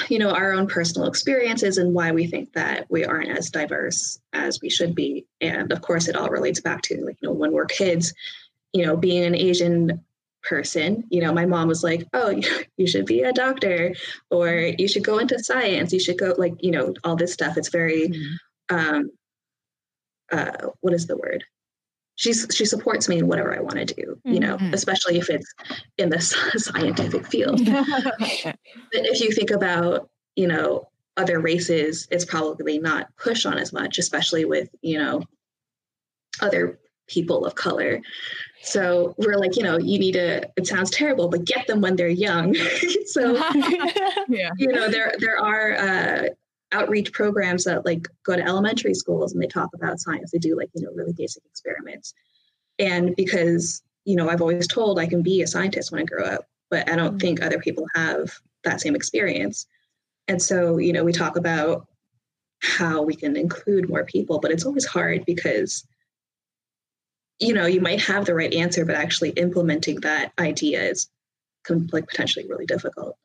[0.09, 4.19] you know our own personal experiences and why we think that we aren't as diverse
[4.33, 5.25] as we should be.
[5.41, 8.13] And of course it all relates back to like you know when we're kids
[8.73, 10.03] you know being an asian
[10.43, 12.29] person you know my mom was like oh
[12.77, 13.93] you should be a doctor
[14.29, 15.93] or you should go into science.
[15.93, 17.57] You should go like you know all this stuff.
[17.57, 18.11] It's very
[18.69, 19.11] um
[20.31, 21.43] uh what is the word
[22.17, 24.73] she's she supports me in whatever i want to do you know Mhm.
[24.73, 25.51] especially if it's
[25.97, 26.19] in the
[26.57, 28.49] scientific field Mm-hmm.
[28.91, 33.71] but if you think about, you know, other races, it's probably not pushed on as
[33.73, 35.23] much, especially with, you know,
[36.41, 37.99] other people of color.
[38.61, 41.95] So we're like, you know, you need to, it sounds terrible, but get them when
[41.95, 42.53] they're young.
[43.05, 43.35] so,
[44.27, 44.49] yeah.
[44.57, 46.23] you know, there there are uh,
[46.71, 50.31] outreach programs that like go to elementary schools and they talk about science.
[50.31, 52.13] They do like, you know, really basic experiments.
[52.79, 56.25] And because, you know, I've always told I can be a scientist when I grow
[56.25, 57.21] up, but I don't Mm.
[57.21, 58.31] think other people have
[58.63, 59.65] that same experience.
[60.27, 61.87] And so, you know, we talk about
[62.59, 65.85] how we can include more people, but it's always hard because
[67.39, 71.07] you know, you might have the right answer, but actually implementing that idea is
[71.91, 73.17] like potentially really difficult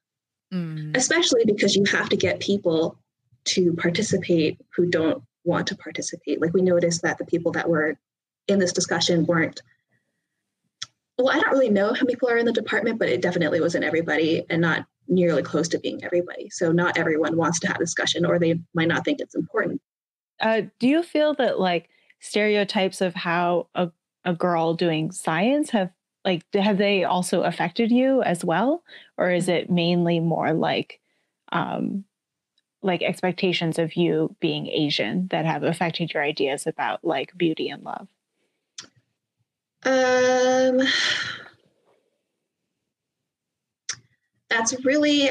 [0.52, 0.94] Mm.
[0.96, 2.98] especially because you have to get people
[3.44, 6.40] to participate who don't want to participate.
[6.40, 7.98] Like we noticed that the people that were
[8.48, 9.60] in this discussion weren't.
[11.18, 13.60] Well, I don't really know how many people are in the department, but it definitely
[13.60, 16.48] wasn't everybody and not nearly close to being everybody.
[16.50, 19.80] So not everyone wants to have a discussion or they might not think it's important.
[20.40, 21.88] uh, do you feel that like
[22.20, 23.90] stereotypes of how a,
[24.24, 25.90] a girl doing science have
[26.24, 28.82] like have they also affected you as well
[29.18, 31.00] or is it mainly more like
[31.50, 32.04] um
[32.82, 37.82] like expectations of you being asian that have affected your ideas about like beauty and
[37.82, 38.08] love
[39.84, 40.80] Um,
[44.48, 45.30] that's really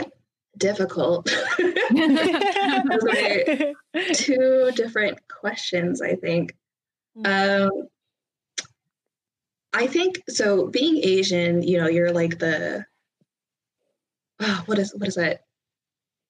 [0.58, 1.28] difficult.
[4.14, 6.56] Two different questions, I think.
[7.24, 7.88] Um,
[9.74, 10.68] I think so.
[10.68, 12.86] Being Asian, you know, you're like the
[14.42, 15.46] oh, what is what is that?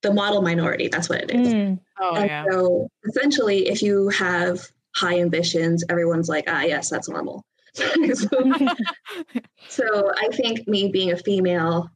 [0.02, 0.88] The model minority.
[0.88, 1.54] That's what it is.
[1.54, 2.46] Mm, Oh And yeah.
[2.50, 7.46] so essentially, if you have high ambitions, everyone's like, ah, yes, that's normal.
[7.74, 7.86] so,
[9.68, 11.90] so I think me being a female,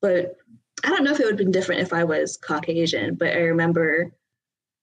[0.00, 0.36] but
[0.84, 3.40] I don't know if it would have been different if I was Caucasian, but I
[3.40, 4.12] remember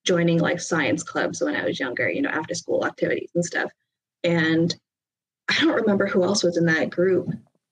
[0.04, 3.72] joining like science clubs when I was younger, you know, after school activities and stuff.
[4.24, 4.76] And
[5.50, 7.30] I don't remember who else was in that group,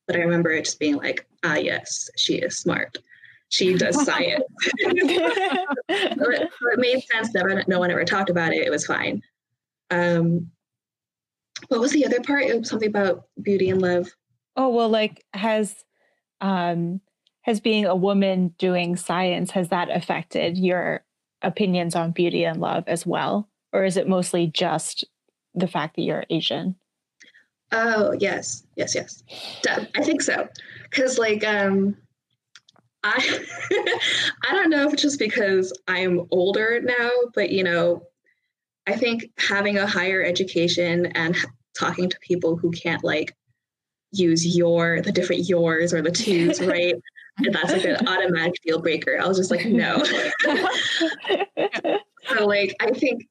[0.08, 2.98] but I remember it just being like, ah, yes, she is smart.
[3.50, 4.44] She does science.
[4.70, 4.88] so
[5.90, 7.34] it, made sense.
[7.34, 8.66] Never, no one ever talked about it.
[8.66, 9.22] It was fine.
[9.90, 10.52] Um,
[11.68, 12.44] what was the other part?
[12.44, 14.10] It was something about beauty and love.
[14.56, 15.84] oh well, like has
[16.42, 17.02] um
[17.42, 21.04] has being a woman doing science has that affected your
[21.42, 25.06] opinions on beauty and love as well, or is it mostly just
[25.56, 26.76] the fact that you're Asian?
[27.72, 29.24] Oh yes, yes, yes.
[29.96, 30.48] I think so.
[30.92, 31.98] Cause like um
[33.04, 33.46] I
[34.50, 38.04] I don't know if it's just because I'm older now, but you know,
[38.88, 41.36] I think having a higher education and
[41.78, 43.36] talking to people who can't like
[44.12, 46.96] use your the different yours or the twos, right?
[47.46, 49.18] and that's like an automatic deal breaker.
[49.22, 50.04] I was just like, no.
[52.28, 53.28] so like I think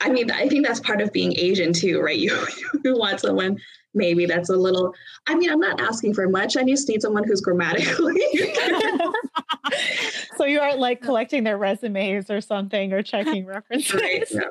[0.00, 2.18] I mean, I think that's part of being Asian too, right?
[2.18, 2.46] You,
[2.84, 3.58] you want someone
[3.96, 4.94] maybe that's a little.
[5.26, 6.56] I mean, I'm not asking for much.
[6.56, 8.20] I just need someone who's grammatically.
[10.36, 13.94] so you aren't like collecting their resumes or something or checking references.
[13.94, 14.44] Right, no.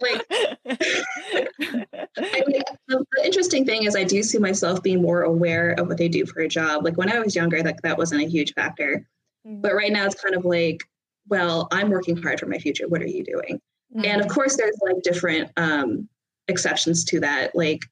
[0.00, 0.26] Like-
[2.16, 5.88] I mean, the, the interesting thing is, I do see myself being more aware of
[5.88, 6.84] what they do for a job.
[6.84, 9.06] Like when I was younger, like that wasn't a huge factor,
[9.44, 10.82] but right now it's kind of like,
[11.28, 12.88] well, I'm working hard for my future.
[12.88, 13.60] What are you doing?
[14.02, 16.08] And of course, there's like different um,
[16.48, 17.54] exceptions to that.
[17.54, 17.84] Like,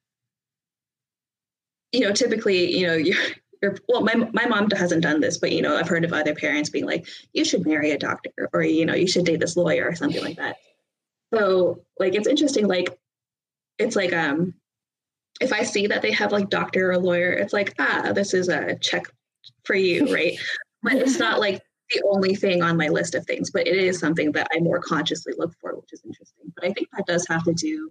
[1.93, 3.23] you know, typically, you know, you're,
[3.63, 6.35] you're well, my my mom hasn't done this, but you know, I've heard of other
[6.35, 9.57] parents being like, you should marry a doctor, or you know, you should date this
[9.57, 10.57] lawyer, or something like that.
[11.33, 12.67] So, like, it's interesting.
[12.67, 12.99] Like,
[13.79, 14.55] it's like um,
[15.41, 18.49] if I see that they have like doctor or lawyer, it's like, ah, this is
[18.49, 19.05] a check
[19.65, 20.37] for you, right?
[20.83, 23.99] but it's not like the only thing on my list of things, but it is
[23.99, 26.53] something that I more consciously look for, which is interesting.
[26.57, 27.91] But I think that does have to do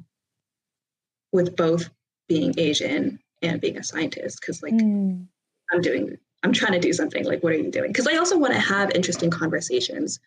[1.31, 1.89] with both
[2.27, 5.27] being Asian and being a scientist, because like Mm.
[5.71, 7.23] I'm doing, I'm trying to do something.
[7.25, 7.91] Like, what are you doing?
[7.91, 10.19] Because I also want to have interesting conversations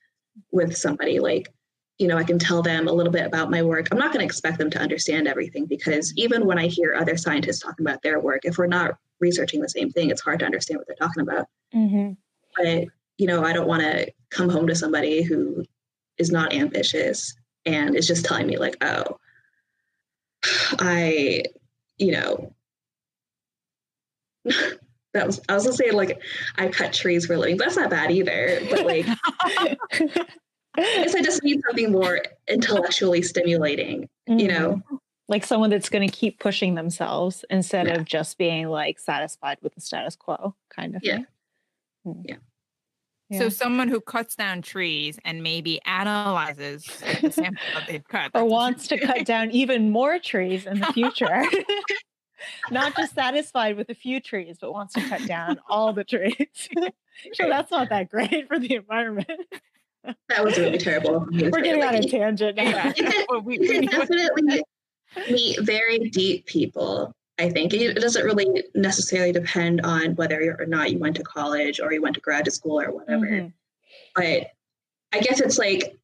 [0.53, 1.19] with somebody.
[1.21, 1.53] Like,
[1.99, 3.89] you know, I can tell them a little bit about my work.
[3.93, 7.17] I'm not going to expect them to understand everything because even when I hear other
[7.17, 10.47] scientists talking about their work, if we're not researching the same thing, it's hard to
[10.47, 12.17] understand what they're talking about Mhm.
[12.57, 12.85] but
[13.19, 15.65] you know i don't want to come home to somebody who
[16.19, 19.19] is not ambitious and is just telling me like oh
[20.81, 21.43] i
[21.99, 22.53] you know
[25.15, 26.21] that was i was gonna say like
[26.57, 29.07] i cut trees for a living that's not bad either but like
[29.43, 29.77] i
[30.77, 34.99] guess i just need something more intellectually stimulating you know Mhm.
[35.29, 37.95] like someone that's going to keep pushing themselves instead Yeah.
[37.95, 41.17] of just being like satisfied with the status quo kind of Yeah.
[41.17, 41.27] thing.
[42.07, 42.23] Mm.
[43.31, 43.39] Yeah.
[43.39, 46.85] So someone who cuts down trees and maybe analyzes
[47.23, 48.31] the sample that they've cut.
[48.35, 51.43] or wants to cut down even more trees in the future.
[52.71, 56.37] not just satisfied with a few trees, but wants to cut down all the trees.
[57.35, 59.29] so that's not that great for the environment.
[60.29, 62.93] that was really terrible of me to We're getting Like, on a tangent now.
[62.97, 63.11] Yeah.
[63.29, 64.63] Well, we, we can need to- definitely
[65.31, 67.13] meet very deep people.
[67.39, 71.81] I think it doesn't really necessarily depend on whether or not you went to college
[71.81, 73.27] or you went to grad school or whatever.
[73.27, 73.53] Mhm.
[74.15, 74.51] But
[75.13, 75.97] I guess it's like,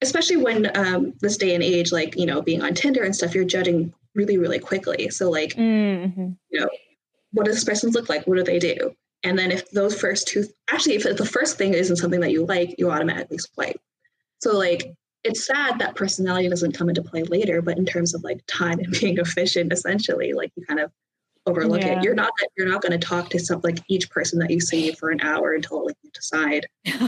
[0.00, 3.34] especially when um, this day and age, like you know, being on Tinder and stuff,
[3.34, 5.08] you're judging really, really quickly.
[5.10, 6.36] So like, Mhm.
[6.50, 6.68] You know,
[7.32, 8.26] what does this person look like?
[8.26, 8.94] What do they do?
[9.22, 12.44] And then if those first two, actually, if the first thing isn't something that you
[12.44, 13.80] like, you automatically swipe.
[14.40, 14.92] So like,
[15.24, 18.80] it's sad that personality doesn't come into play later, but in terms of like time
[18.80, 20.90] and being efficient, essentially, like you kind of
[21.46, 21.92] overlook Yeah.
[21.98, 22.02] it.
[22.02, 24.92] You're not you're not going to talk to some like each person that you see
[24.92, 27.00] for an hour until like you decide whether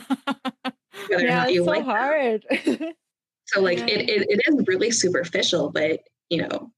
[1.12, 1.84] or Yeah, not it's you so like.
[1.84, 2.46] hard.
[3.46, 3.86] So like Yeah.
[3.88, 6.72] it, it it is really superficial, but you know,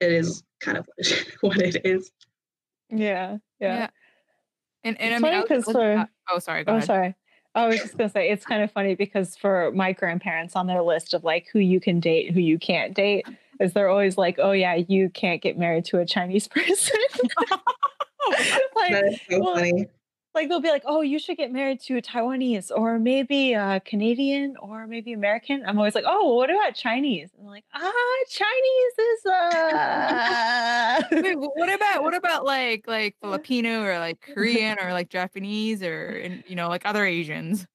[0.00, 0.88] it is kind of
[1.40, 2.10] what it is.
[2.90, 3.74] yeah, yeah.
[3.78, 3.88] Yeah.
[4.84, 6.76] And, and It's I mean, funny I was 'cause for- at- oh, sorry, go Oh,
[6.76, 6.86] ahead.
[6.86, 7.14] sorry.
[7.54, 10.82] I was just gonna say it's kind of funny because for my grandparents on their
[10.82, 13.26] list of like who you can date, who you can't date,
[13.58, 17.00] is they're always like, "Oh yeah, you can't get married to a Chinese person."
[18.76, 19.86] like, That is so well, funny.
[20.38, 23.80] Like they'll be like, "Oh, you should get married to a Taiwanese or maybe a
[23.84, 27.92] Canadian or maybe American." I'm always like, "Oh, what about Chinese?" I'm like, "Ah,
[28.30, 34.92] Chinese is uh." Wait, what about what about like like Filipino or like Korean or
[34.92, 37.66] like Japanese or you know like other Asians?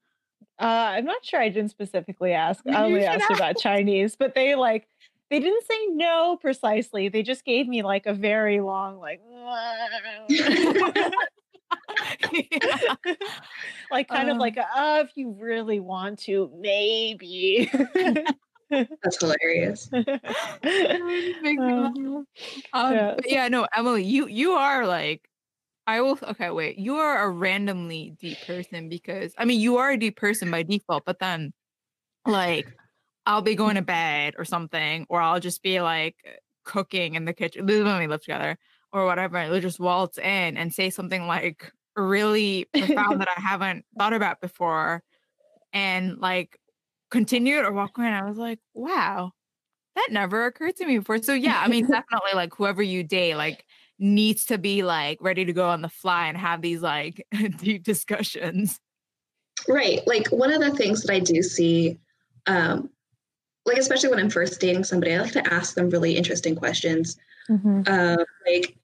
[0.59, 1.41] Uh, I'm not sure.
[1.41, 2.63] I didn't specifically ask.
[2.69, 4.87] I only asked about Chinese, but they like
[5.29, 7.09] they didn't say no precisely.
[7.09, 9.19] They just gave me like a very long like
[12.31, 12.95] Yeah.
[13.91, 14.39] like kind of Um.
[14.39, 17.69] like a, uh, if you really want to, maybe.
[18.69, 19.89] That's hilarious.
[19.93, 21.93] It makes me laugh.
[22.73, 25.29] Um, yeah, yeah, no, Emily, you you are like
[25.85, 26.77] I will okay, wait.
[26.77, 30.63] You are a randomly deep person because I mean you are a deep person by
[30.63, 31.53] default, but then
[32.25, 32.67] like
[33.25, 36.15] I'll be going to bed or something, or I'll just be like
[36.63, 37.65] cooking in the kitchen.
[37.65, 38.57] This is when we live together
[38.93, 39.37] or whatever.
[39.37, 44.39] And just waltz in and say something like really profound that I haven't thought about
[44.39, 45.03] before
[45.73, 46.57] and like
[47.11, 48.07] continue it or walk away.
[48.07, 49.31] And I was like, wow,
[49.95, 51.21] that never occurred to me before.
[51.21, 53.65] So yeah, I mean, definitely like whoever you date, like
[53.99, 57.25] needs to be like ready to go on the fly and have these like
[57.57, 58.79] deep discussions.
[59.67, 60.01] Right.
[60.05, 61.99] Like one of the things that I do see,
[62.47, 62.89] um,
[63.65, 67.17] like especially when I'm first dating somebody, I like to ask them really interesting questions.
[67.49, 67.81] Mm-hmm.
[67.87, 68.75] Uh, like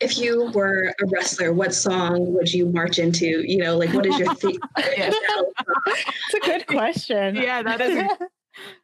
[0.00, 3.44] if you were a wrestler, what song would you march into?
[3.46, 4.58] You know, like what is your theme?
[4.76, 7.36] It's a good question.
[7.36, 7.96] Yeah, that is.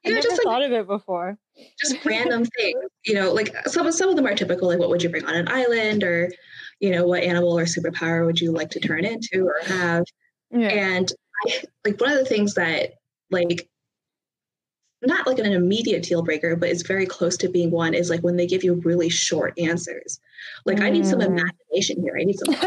[0.04, 1.38] I never just thought like, of it before.
[1.80, 5.02] Just random things, you know, like some some of them are typical, like what would
[5.02, 6.30] you bring on an island, or
[6.80, 10.04] you know, what animal or superpower would you like to turn into or have?
[10.50, 10.68] Yeah.
[10.68, 11.12] And
[11.46, 12.94] I, like one of the things that
[13.30, 13.69] like
[15.02, 18.20] not like an immediate deal breaker, but it's very close to being one is like
[18.20, 20.20] when they give you really short answers.
[20.66, 20.84] Like mm.
[20.84, 21.26] I need some mm.
[21.26, 22.18] imagination here.
[22.18, 22.54] I need some.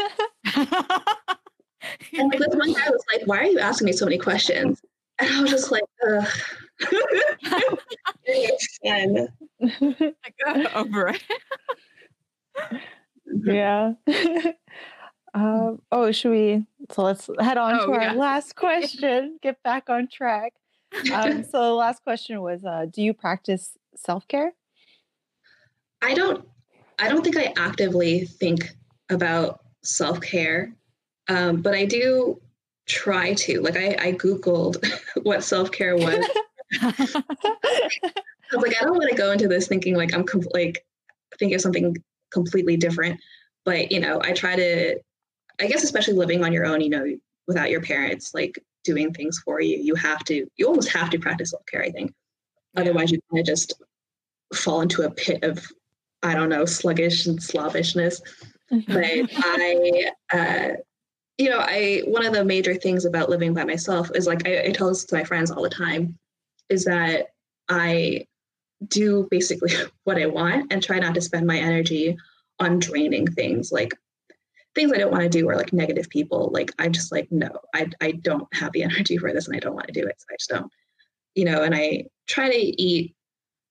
[2.17, 4.81] and like this one guy was like, "Why are you asking me so many questions?"
[5.19, 6.27] And I was just like, Ugh.
[8.84, 9.29] and
[10.75, 11.23] over it.
[13.43, 13.93] yeah.
[15.34, 16.65] Um, oh, should we?
[16.91, 19.39] So let's head on oh, to our last question.
[19.41, 20.53] Get back on track.
[21.13, 24.53] Um, so the last question was: uh, Do you practice self care?
[26.01, 26.47] I don't.
[26.99, 28.69] I don't think I actively think
[29.09, 30.73] about self care,
[31.27, 32.39] um, but I do
[32.85, 33.61] try to.
[33.61, 34.85] Like I, I googled
[35.23, 36.25] what self care was.
[36.81, 36.93] I
[38.51, 40.85] was like, I don't want to go into this thinking like I'm com- like
[41.39, 41.95] thinking of something
[42.31, 43.19] completely different.
[43.65, 44.99] But you know, I try to.
[45.61, 47.05] I guess especially living on your own, you know,
[47.47, 49.77] without your parents, like doing things for you.
[49.77, 52.13] You have to, you almost have to practice self care, I think.
[52.75, 53.81] Otherwise, you kind of just
[54.53, 55.65] fall into a pit of,
[56.21, 58.21] I don't know, sluggish and slobishness.
[58.71, 58.93] Mm-hmm.
[58.93, 59.03] But
[59.45, 60.75] I, uh,
[61.38, 64.65] you know, I, one of the major things about living by myself is like, I,
[64.65, 66.17] I tell this to my friends all the time,
[66.69, 67.27] is that
[67.69, 68.27] I
[68.88, 69.73] do basically
[70.03, 72.17] what I want and try not to spend my energy
[72.59, 73.93] on draining things like
[74.76, 76.49] things I don't want to do are like negative people.
[76.53, 79.59] Like I'm just like, no, I, I don't have the energy for this and I
[79.59, 80.15] don't want to do it.
[80.17, 80.71] So I just don't,
[81.36, 83.15] you know, and I try to eat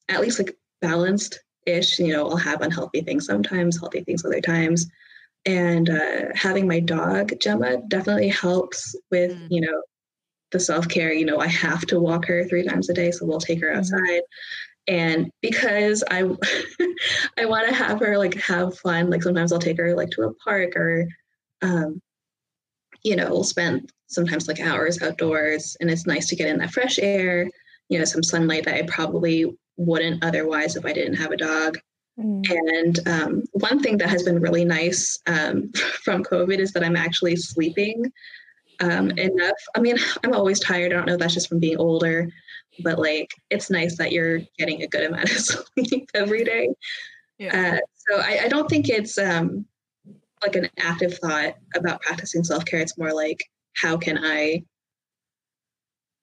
[0.09, 4.41] at least like balanced ish, you know, I'll have unhealthy things sometimes, healthy things other
[4.41, 4.87] times.
[5.45, 9.47] And uh, having my dog, Gemma, definitely helps with, mm.
[9.51, 9.83] you know,
[10.53, 11.13] the self care.
[11.13, 13.11] You know, I have to walk her three times a day.
[13.11, 13.79] So we'll take her mm-hmm.
[13.79, 14.23] outside.
[14.89, 16.23] And because i
[17.39, 20.23] i want to have her like have fun like sometimes i'll take her like to
[20.23, 21.07] a park or
[21.63, 22.01] um
[23.05, 26.73] you know we'll spend sometimes like hours outdoors and it's nice to get in that
[26.73, 27.49] fresh air
[27.89, 31.79] you know some sunlight that i probably wouldn't otherwise if i didn't have a dog.
[32.21, 32.43] Mm.
[32.51, 35.73] and um, one thing that has been really nice um,
[36.05, 38.13] from covid is that i'm actually sleeping
[38.81, 39.57] um, enough.
[39.77, 40.93] I mean i'm always tired.
[40.93, 42.29] I don't know if that's just from being older
[42.81, 46.69] but like it's nice that you're getting a good amount of sleep every day.
[47.39, 47.77] Yeah.
[47.77, 49.67] Uh, so I, I, don't think it's um,
[50.43, 52.81] like an active thought about practicing self care.
[52.81, 53.43] It's more like
[53.75, 54.65] how can I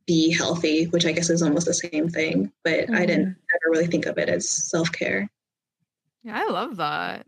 [0.05, 2.51] be healthy, which I guess is almost the same thing.
[2.63, 2.95] But mm-hmm.
[2.95, 3.31] I didn't mm-hmm.
[3.31, 5.29] ever really think of it as self care.
[6.23, 7.25] Yeah, I love that.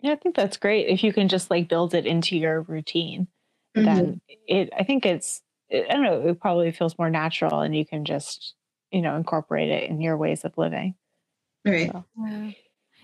[0.00, 0.88] Yeah, I think that's great.
[0.88, 3.28] If you can just like build it into your routine,
[3.76, 3.84] mm-hmm.
[3.84, 4.70] then it.
[4.76, 5.42] I think it's
[5.72, 8.54] I don't know, it probably feels more natural and you can just,
[8.90, 10.94] you know, incorporate it in your ways of living.
[11.64, 11.90] Right.
[11.90, 12.04] So.
[12.24, 12.50] Yeah.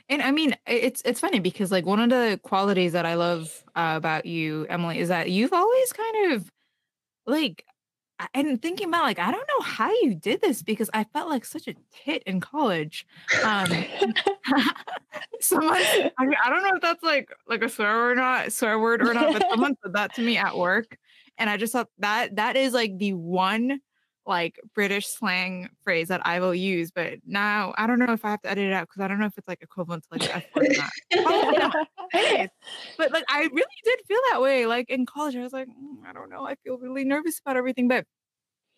[0.08, 3.64] And I mean, it's it's funny because like one of the qualities that I love
[3.74, 6.50] uh, about you, Emily, is that you've always kind of
[7.26, 7.64] like
[8.32, 11.44] and thinking about like I don't know how you did this because I felt like
[11.44, 13.06] such a tit in college.
[13.44, 13.68] Um,
[15.40, 18.52] someone I, mean, I don't know if that's like like a swear word or not,
[18.52, 20.98] swear word or not, but someone said that to me at work,
[21.38, 23.80] and I just thought that that is like the one
[24.26, 26.90] like British slang phrase that I will use.
[26.90, 29.20] But now I don't know if I have to edit it out because I don't
[29.20, 31.80] know if it's like equivalent to like F word or not.
[32.98, 34.66] but like I really did feel that way.
[34.66, 36.46] Like in college, I was like, mm, I don't know.
[36.46, 37.88] I feel really nervous about everything.
[37.88, 38.04] But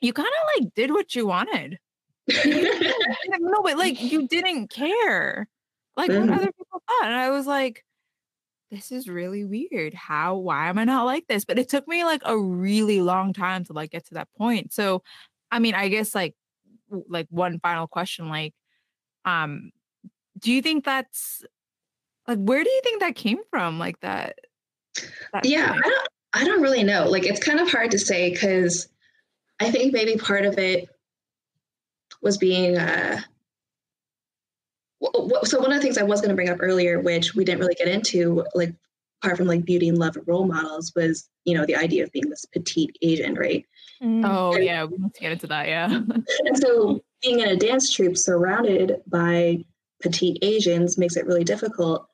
[0.00, 1.78] you kind of like did what you wanted.
[2.44, 5.48] no, but like you didn't care
[5.96, 6.30] like mm-hmm.
[6.30, 7.06] what other people thought.
[7.06, 7.84] And I was like,
[8.70, 9.94] this is really weird.
[9.94, 11.44] How, why am I not like this?
[11.44, 14.72] But it took me like a really long time to like get to that point.
[14.72, 15.02] So,
[15.50, 16.34] I mean, I guess like,
[16.90, 18.54] like one final question, like,
[19.24, 19.72] um,
[20.38, 21.42] do you think that's
[22.26, 23.78] like, where do you think that came from?
[23.78, 24.38] Like that,
[25.42, 27.08] yeah, I don't, I don't really know.
[27.08, 28.88] Like, it's kind of hard to say because
[29.60, 30.88] I think maybe part of it
[32.20, 33.20] was being, uh,
[35.44, 37.60] so one of the things I was going to bring up earlier, which we didn't
[37.60, 38.74] really get into, like
[39.22, 42.28] apart from like beauty and love role models, was you know the idea of being
[42.28, 43.64] this petite Asian, right?
[44.02, 44.24] Mm.
[44.24, 45.68] Oh and, yeah, we need to get into that.
[45.68, 45.86] Yeah.
[46.44, 49.64] and so being in a dance troupe surrounded by
[50.00, 52.06] petite Asians makes it really difficult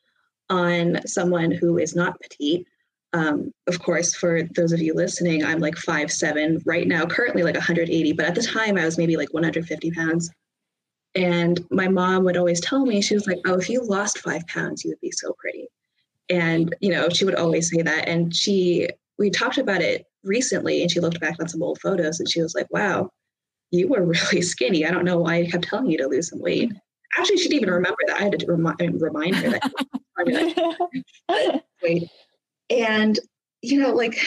[0.51, 2.67] on someone who is not petite.
[3.13, 7.43] Um, of course, for those of you listening, I'm like five seven right now, currently
[7.43, 10.31] like 180, but at the time I was maybe like 150 pounds.
[11.15, 14.47] And my mom would always tell me, she was like, Oh, if you lost five
[14.47, 15.69] pounds, you would be so pretty.
[16.29, 18.09] And, you know, she would always say that.
[18.09, 18.89] And she,
[19.19, 22.43] we talked about it recently and she looked back on some old photos and she
[22.43, 23.11] was like, Wow,
[23.71, 24.85] you were really skinny.
[24.85, 26.73] I don't know why I kept telling you to lose some weight.
[27.17, 28.21] Actually, she didn't even remember that.
[28.21, 31.63] I had to remind, remind her that.
[31.83, 32.09] Wait.
[32.71, 33.21] And,
[33.61, 34.19] you know, like,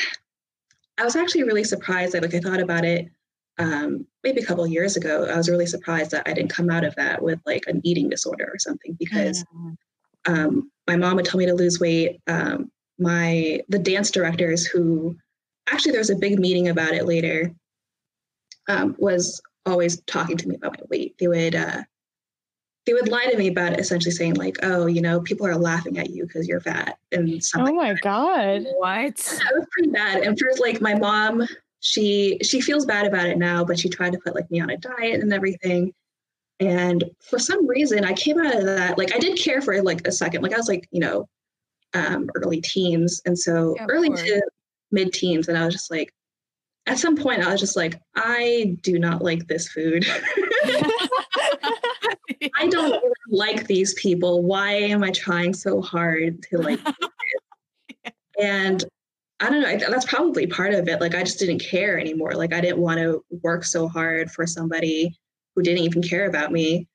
[1.00, 2.16] I was actually really surprised.
[2.16, 3.08] I like I thought about it
[3.58, 6.84] um, maybe a couple years ago, I was really surprised that I didn't come out
[6.84, 9.78] of that with like an eating disorder or something because mm.
[10.26, 12.20] um, my mom would tell me to lose weight.
[12.28, 12.70] Um,
[13.00, 15.16] my the dance directors who
[15.72, 17.54] actually there was a big meeting about it later
[18.68, 21.16] um, was always talking to me about my weight.
[21.20, 21.84] They would uh,
[22.86, 25.56] they would lie to me about it, essentially saying like, "Oh, you know, people are
[25.56, 27.76] laughing at you because you're fat," and something.
[27.76, 28.66] Oh my like god!
[28.76, 29.16] What?
[29.16, 30.24] That was pretty bad.
[30.24, 31.48] And first, like my mom
[31.80, 34.70] she she feels bad about it now, but she tried to put like me on
[34.70, 35.94] a diet and everything.
[36.60, 40.08] And for some reason, I came out of that like I did care for like
[40.08, 40.42] a second.
[40.42, 41.28] Like I was like you know
[41.94, 44.42] um, early teens, and so yeah, early to
[44.92, 46.14] mid teens, and I was just like,
[46.88, 50.06] at some point, I was just like, I do not like this food.
[52.58, 54.44] I don't like these people.
[54.44, 56.80] Why am I trying so hard to like?
[58.40, 58.84] and
[59.40, 59.90] I don't know.
[59.92, 61.00] That's probably part of it.
[61.00, 62.34] Like, I just didn't care anymore.
[62.34, 65.16] Like, I didn't want to work so hard for somebody
[65.56, 66.88] who didn't even care about me.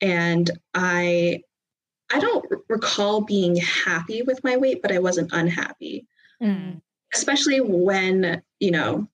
[0.00, 1.42] And I,
[2.12, 6.06] I don't recall being happy with my weight, but I wasn't unhappy.
[6.42, 6.80] Mm.
[7.14, 9.08] Especially when, you know,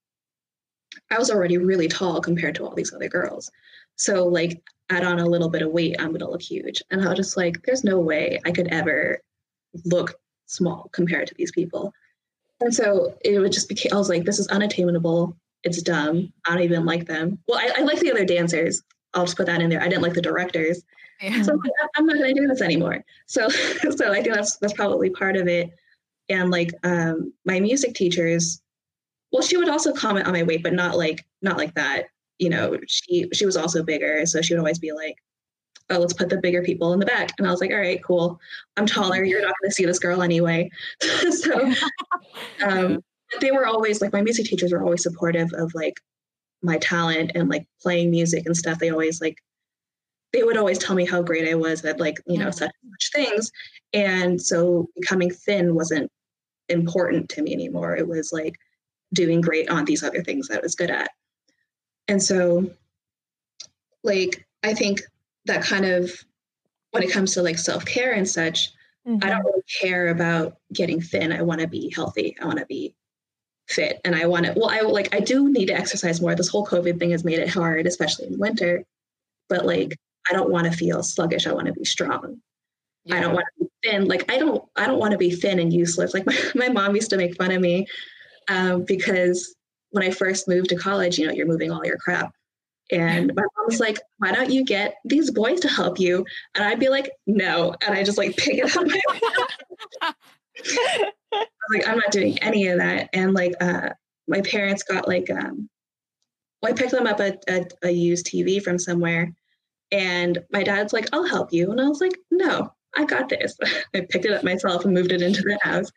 [1.11, 3.51] I was already really tall compared to all these other girls.
[3.97, 6.83] So, like, add on a little bit of weight, I'm going to look huge.
[6.91, 9.21] And I was just like, there's no way I could ever
[9.85, 10.15] look
[10.47, 11.93] small compared to these people.
[12.61, 15.37] And so it would just be, I was like, this is unattainable.
[15.65, 16.33] It's dumb.
[16.47, 17.39] I don't even like them.
[17.49, 18.83] Well, I, I like the other dancers.
[19.15, 19.81] I'll just put that in there.
[19.81, 20.83] I didn't like the directors.
[21.21, 21.43] Yeah.
[21.43, 21.61] So I'm,
[21.97, 23.05] I'm not going to do this anymore.
[23.27, 25.71] So, so I think that's, that's probably part of it.
[26.29, 28.63] And like um, my music teachers,
[29.33, 32.07] well, she would also comment on my weight, but not like, not like that.
[32.39, 34.25] You know, she, she was also bigger.
[34.27, 35.17] So she would always be like,
[35.91, 37.33] oh, let's put the bigger people in the back.
[37.39, 38.41] And I was like, all right, cool.
[38.77, 39.25] I'm taller.
[39.25, 40.71] You're not going to see this girl anyway.
[41.31, 41.73] so
[42.67, 43.03] um,
[43.41, 45.95] they were always like, my music teachers were always supportive of like
[46.63, 48.79] my talent and like playing music and stuff.
[48.79, 49.37] They always like,
[50.33, 52.51] they would always tell me how great I was at like, you know, yeah.
[52.51, 53.51] such such things.
[53.93, 56.11] And so becoming thin wasn't
[56.69, 57.97] important to me anymore.
[57.97, 58.55] It was like
[59.13, 61.11] doing great on these other things that I was good at.
[62.07, 62.71] And so
[64.05, 65.01] like I think
[65.47, 66.13] that kind of
[66.91, 68.71] when it comes to like self-care and such
[69.07, 69.19] mm-hmm.
[69.23, 71.33] i don't really care about getting thin.
[71.33, 72.37] I want to be healthy.
[72.41, 72.95] I want to be
[73.69, 74.01] fit.
[74.05, 76.35] And i want to well i like i do need to exercise more.
[76.35, 78.85] This whole covid thing has made it hard especially in winter.
[79.49, 79.97] But like
[80.29, 81.47] i don't want to feel sluggish.
[81.47, 82.41] I want to be strong.
[83.05, 83.17] Yeah.
[83.17, 84.07] i don't want to be thin.
[84.07, 86.15] Like i don't i don't want to be thin and useless.
[86.15, 87.87] Like my, my mom used to make fun of me
[88.49, 89.55] um, because
[89.91, 92.33] when i first moved to college you know you're moving all your crap
[92.93, 96.25] and my mom was like, why don't you get these boys to help you?
[96.55, 97.75] And I'd be like, no.
[97.87, 98.87] And I just like pick it up.
[100.03, 100.15] I
[101.33, 103.11] was like, I'm not doing any of that.
[103.13, 103.91] And like, uh,
[104.29, 105.69] my parents got like, um,
[106.63, 109.33] well, I picked them up a, a, a used TV from somewhere.
[109.93, 111.71] And my dad's like, I'll help you.
[111.71, 113.57] And I was like, no, I got this.
[113.95, 115.91] I picked it up myself and moved it into the house.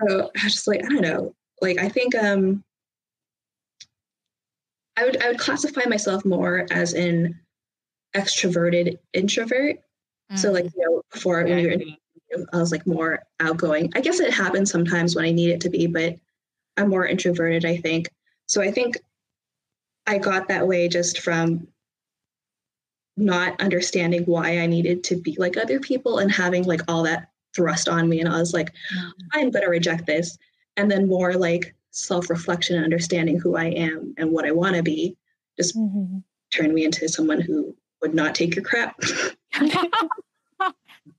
[0.00, 1.34] So I was just like, I don't know.
[1.60, 2.64] Like, I think um,
[4.96, 7.38] I would I would classify myself more as an
[8.14, 9.76] extroverted introvert.
[10.30, 10.38] Mm.
[10.38, 11.76] So like you know before yeah, when you were
[12.52, 13.92] I was like more outgoing.
[13.94, 16.16] I guess it happens sometimes when I need it to be, but
[16.76, 18.08] I'm more introverted, I think.
[18.46, 18.96] So I think
[20.06, 21.66] I got that way just from
[23.16, 27.28] not understanding why I needed to be like other people and having like all that
[27.54, 28.20] thrust on me.
[28.20, 29.12] And I was like, mm.
[29.34, 30.38] I'm going to reject this.
[30.76, 34.76] And then more like, self reflection and understanding who I am and what I want
[34.76, 35.16] to be
[35.56, 36.74] just mm-hmm.
[36.74, 39.00] me into someone who would not take your crap.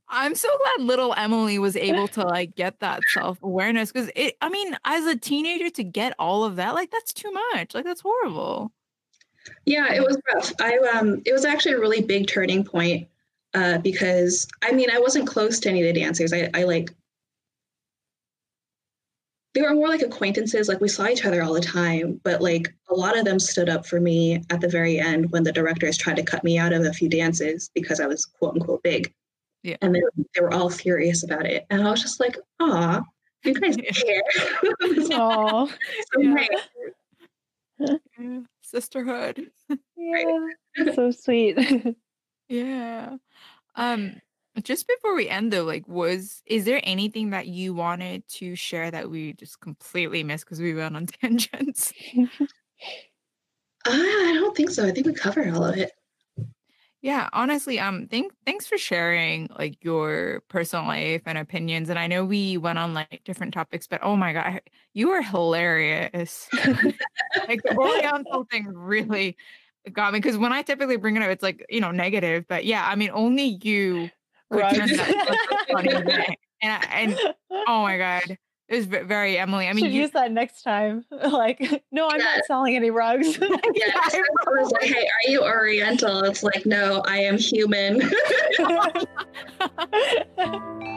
[0.09, 4.49] I'm so glad little Emily was able to like get that self-awareness because it I
[4.49, 7.73] mean, as a teenager to get all of that, like that's too much.
[7.73, 8.71] Like that's horrible.
[9.65, 10.53] Yeah, it was rough.
[10.61, 13.07] I um it was actually a really big turning point
[13.55, 16.31] uh because I mean I wasn't close to any of the dancers.
[16.31, 16.93] I, I like
[19.53, 22.73] they were more like acquaintances like we saw each other all the time but like
[22.89, 25.97] a lot of them stood up for me at the very end when the directors
[25.97, 29.13] tried to cut me out of a few dances because i was quote unquote big
[29.63, 29.77] Yeah.
[29.81, 30.01] and they,
[30.35, 33.03] they were all furious about it and i was just like ah
[33.43, 33.91] you guys Yeah.
[33.91, 34.21] care
[35.11, 36.33] Oh, so Yeah.
[36.33, 36.49] nice.
[38.17, 39.51] Yeah, Sisterhood.
[39.97, 40.47] yeah.
[40.95, 41.57] So sweet.
[42.49, 43.15] Yeah.
[43.75, 44.21] Um,
[44.61, 48.91] just before we end though, like was is there anything that you wanted to share
[48.91, 51.91] that we just completely missed because we went on tangents?
[53.85, 55.91] I don't think so i think we covered all of it
[57.01, 61.89] Yeah, honestly, um, thank thanks for sharing like your personal life and opinions.
[61.89, 64.61] And I know we went on like different topics, but oh my god,
[64.93, 66.47] you were hilarious.
[67.49, 69.35] like the Oriental thing really
[69.91, 72.63] got me because when I typically bring it up, it's like you know negative, but
[72.63, 74.09] yeah, I mean only you
[74.53, 74.97] could turn Rugs.
[74.97, 76.35] that into a funny thing.
[76.61, 77.19] And I, and
[77.67, 78.37] oh my god,
[78.69, 79.67] it was very Emily.
[79.67, 81.03] I mean, Should you, use that next time.
[81.11, 81.59] Like,
[81.91, 82.25] no, I'm Yeah.
[82.37, 83.37] not selling any rugs.
[83.41, 88.01] yeah Yeah, was like hey are you oriental it's like no i am human
[88.59, 88.87] Yeah.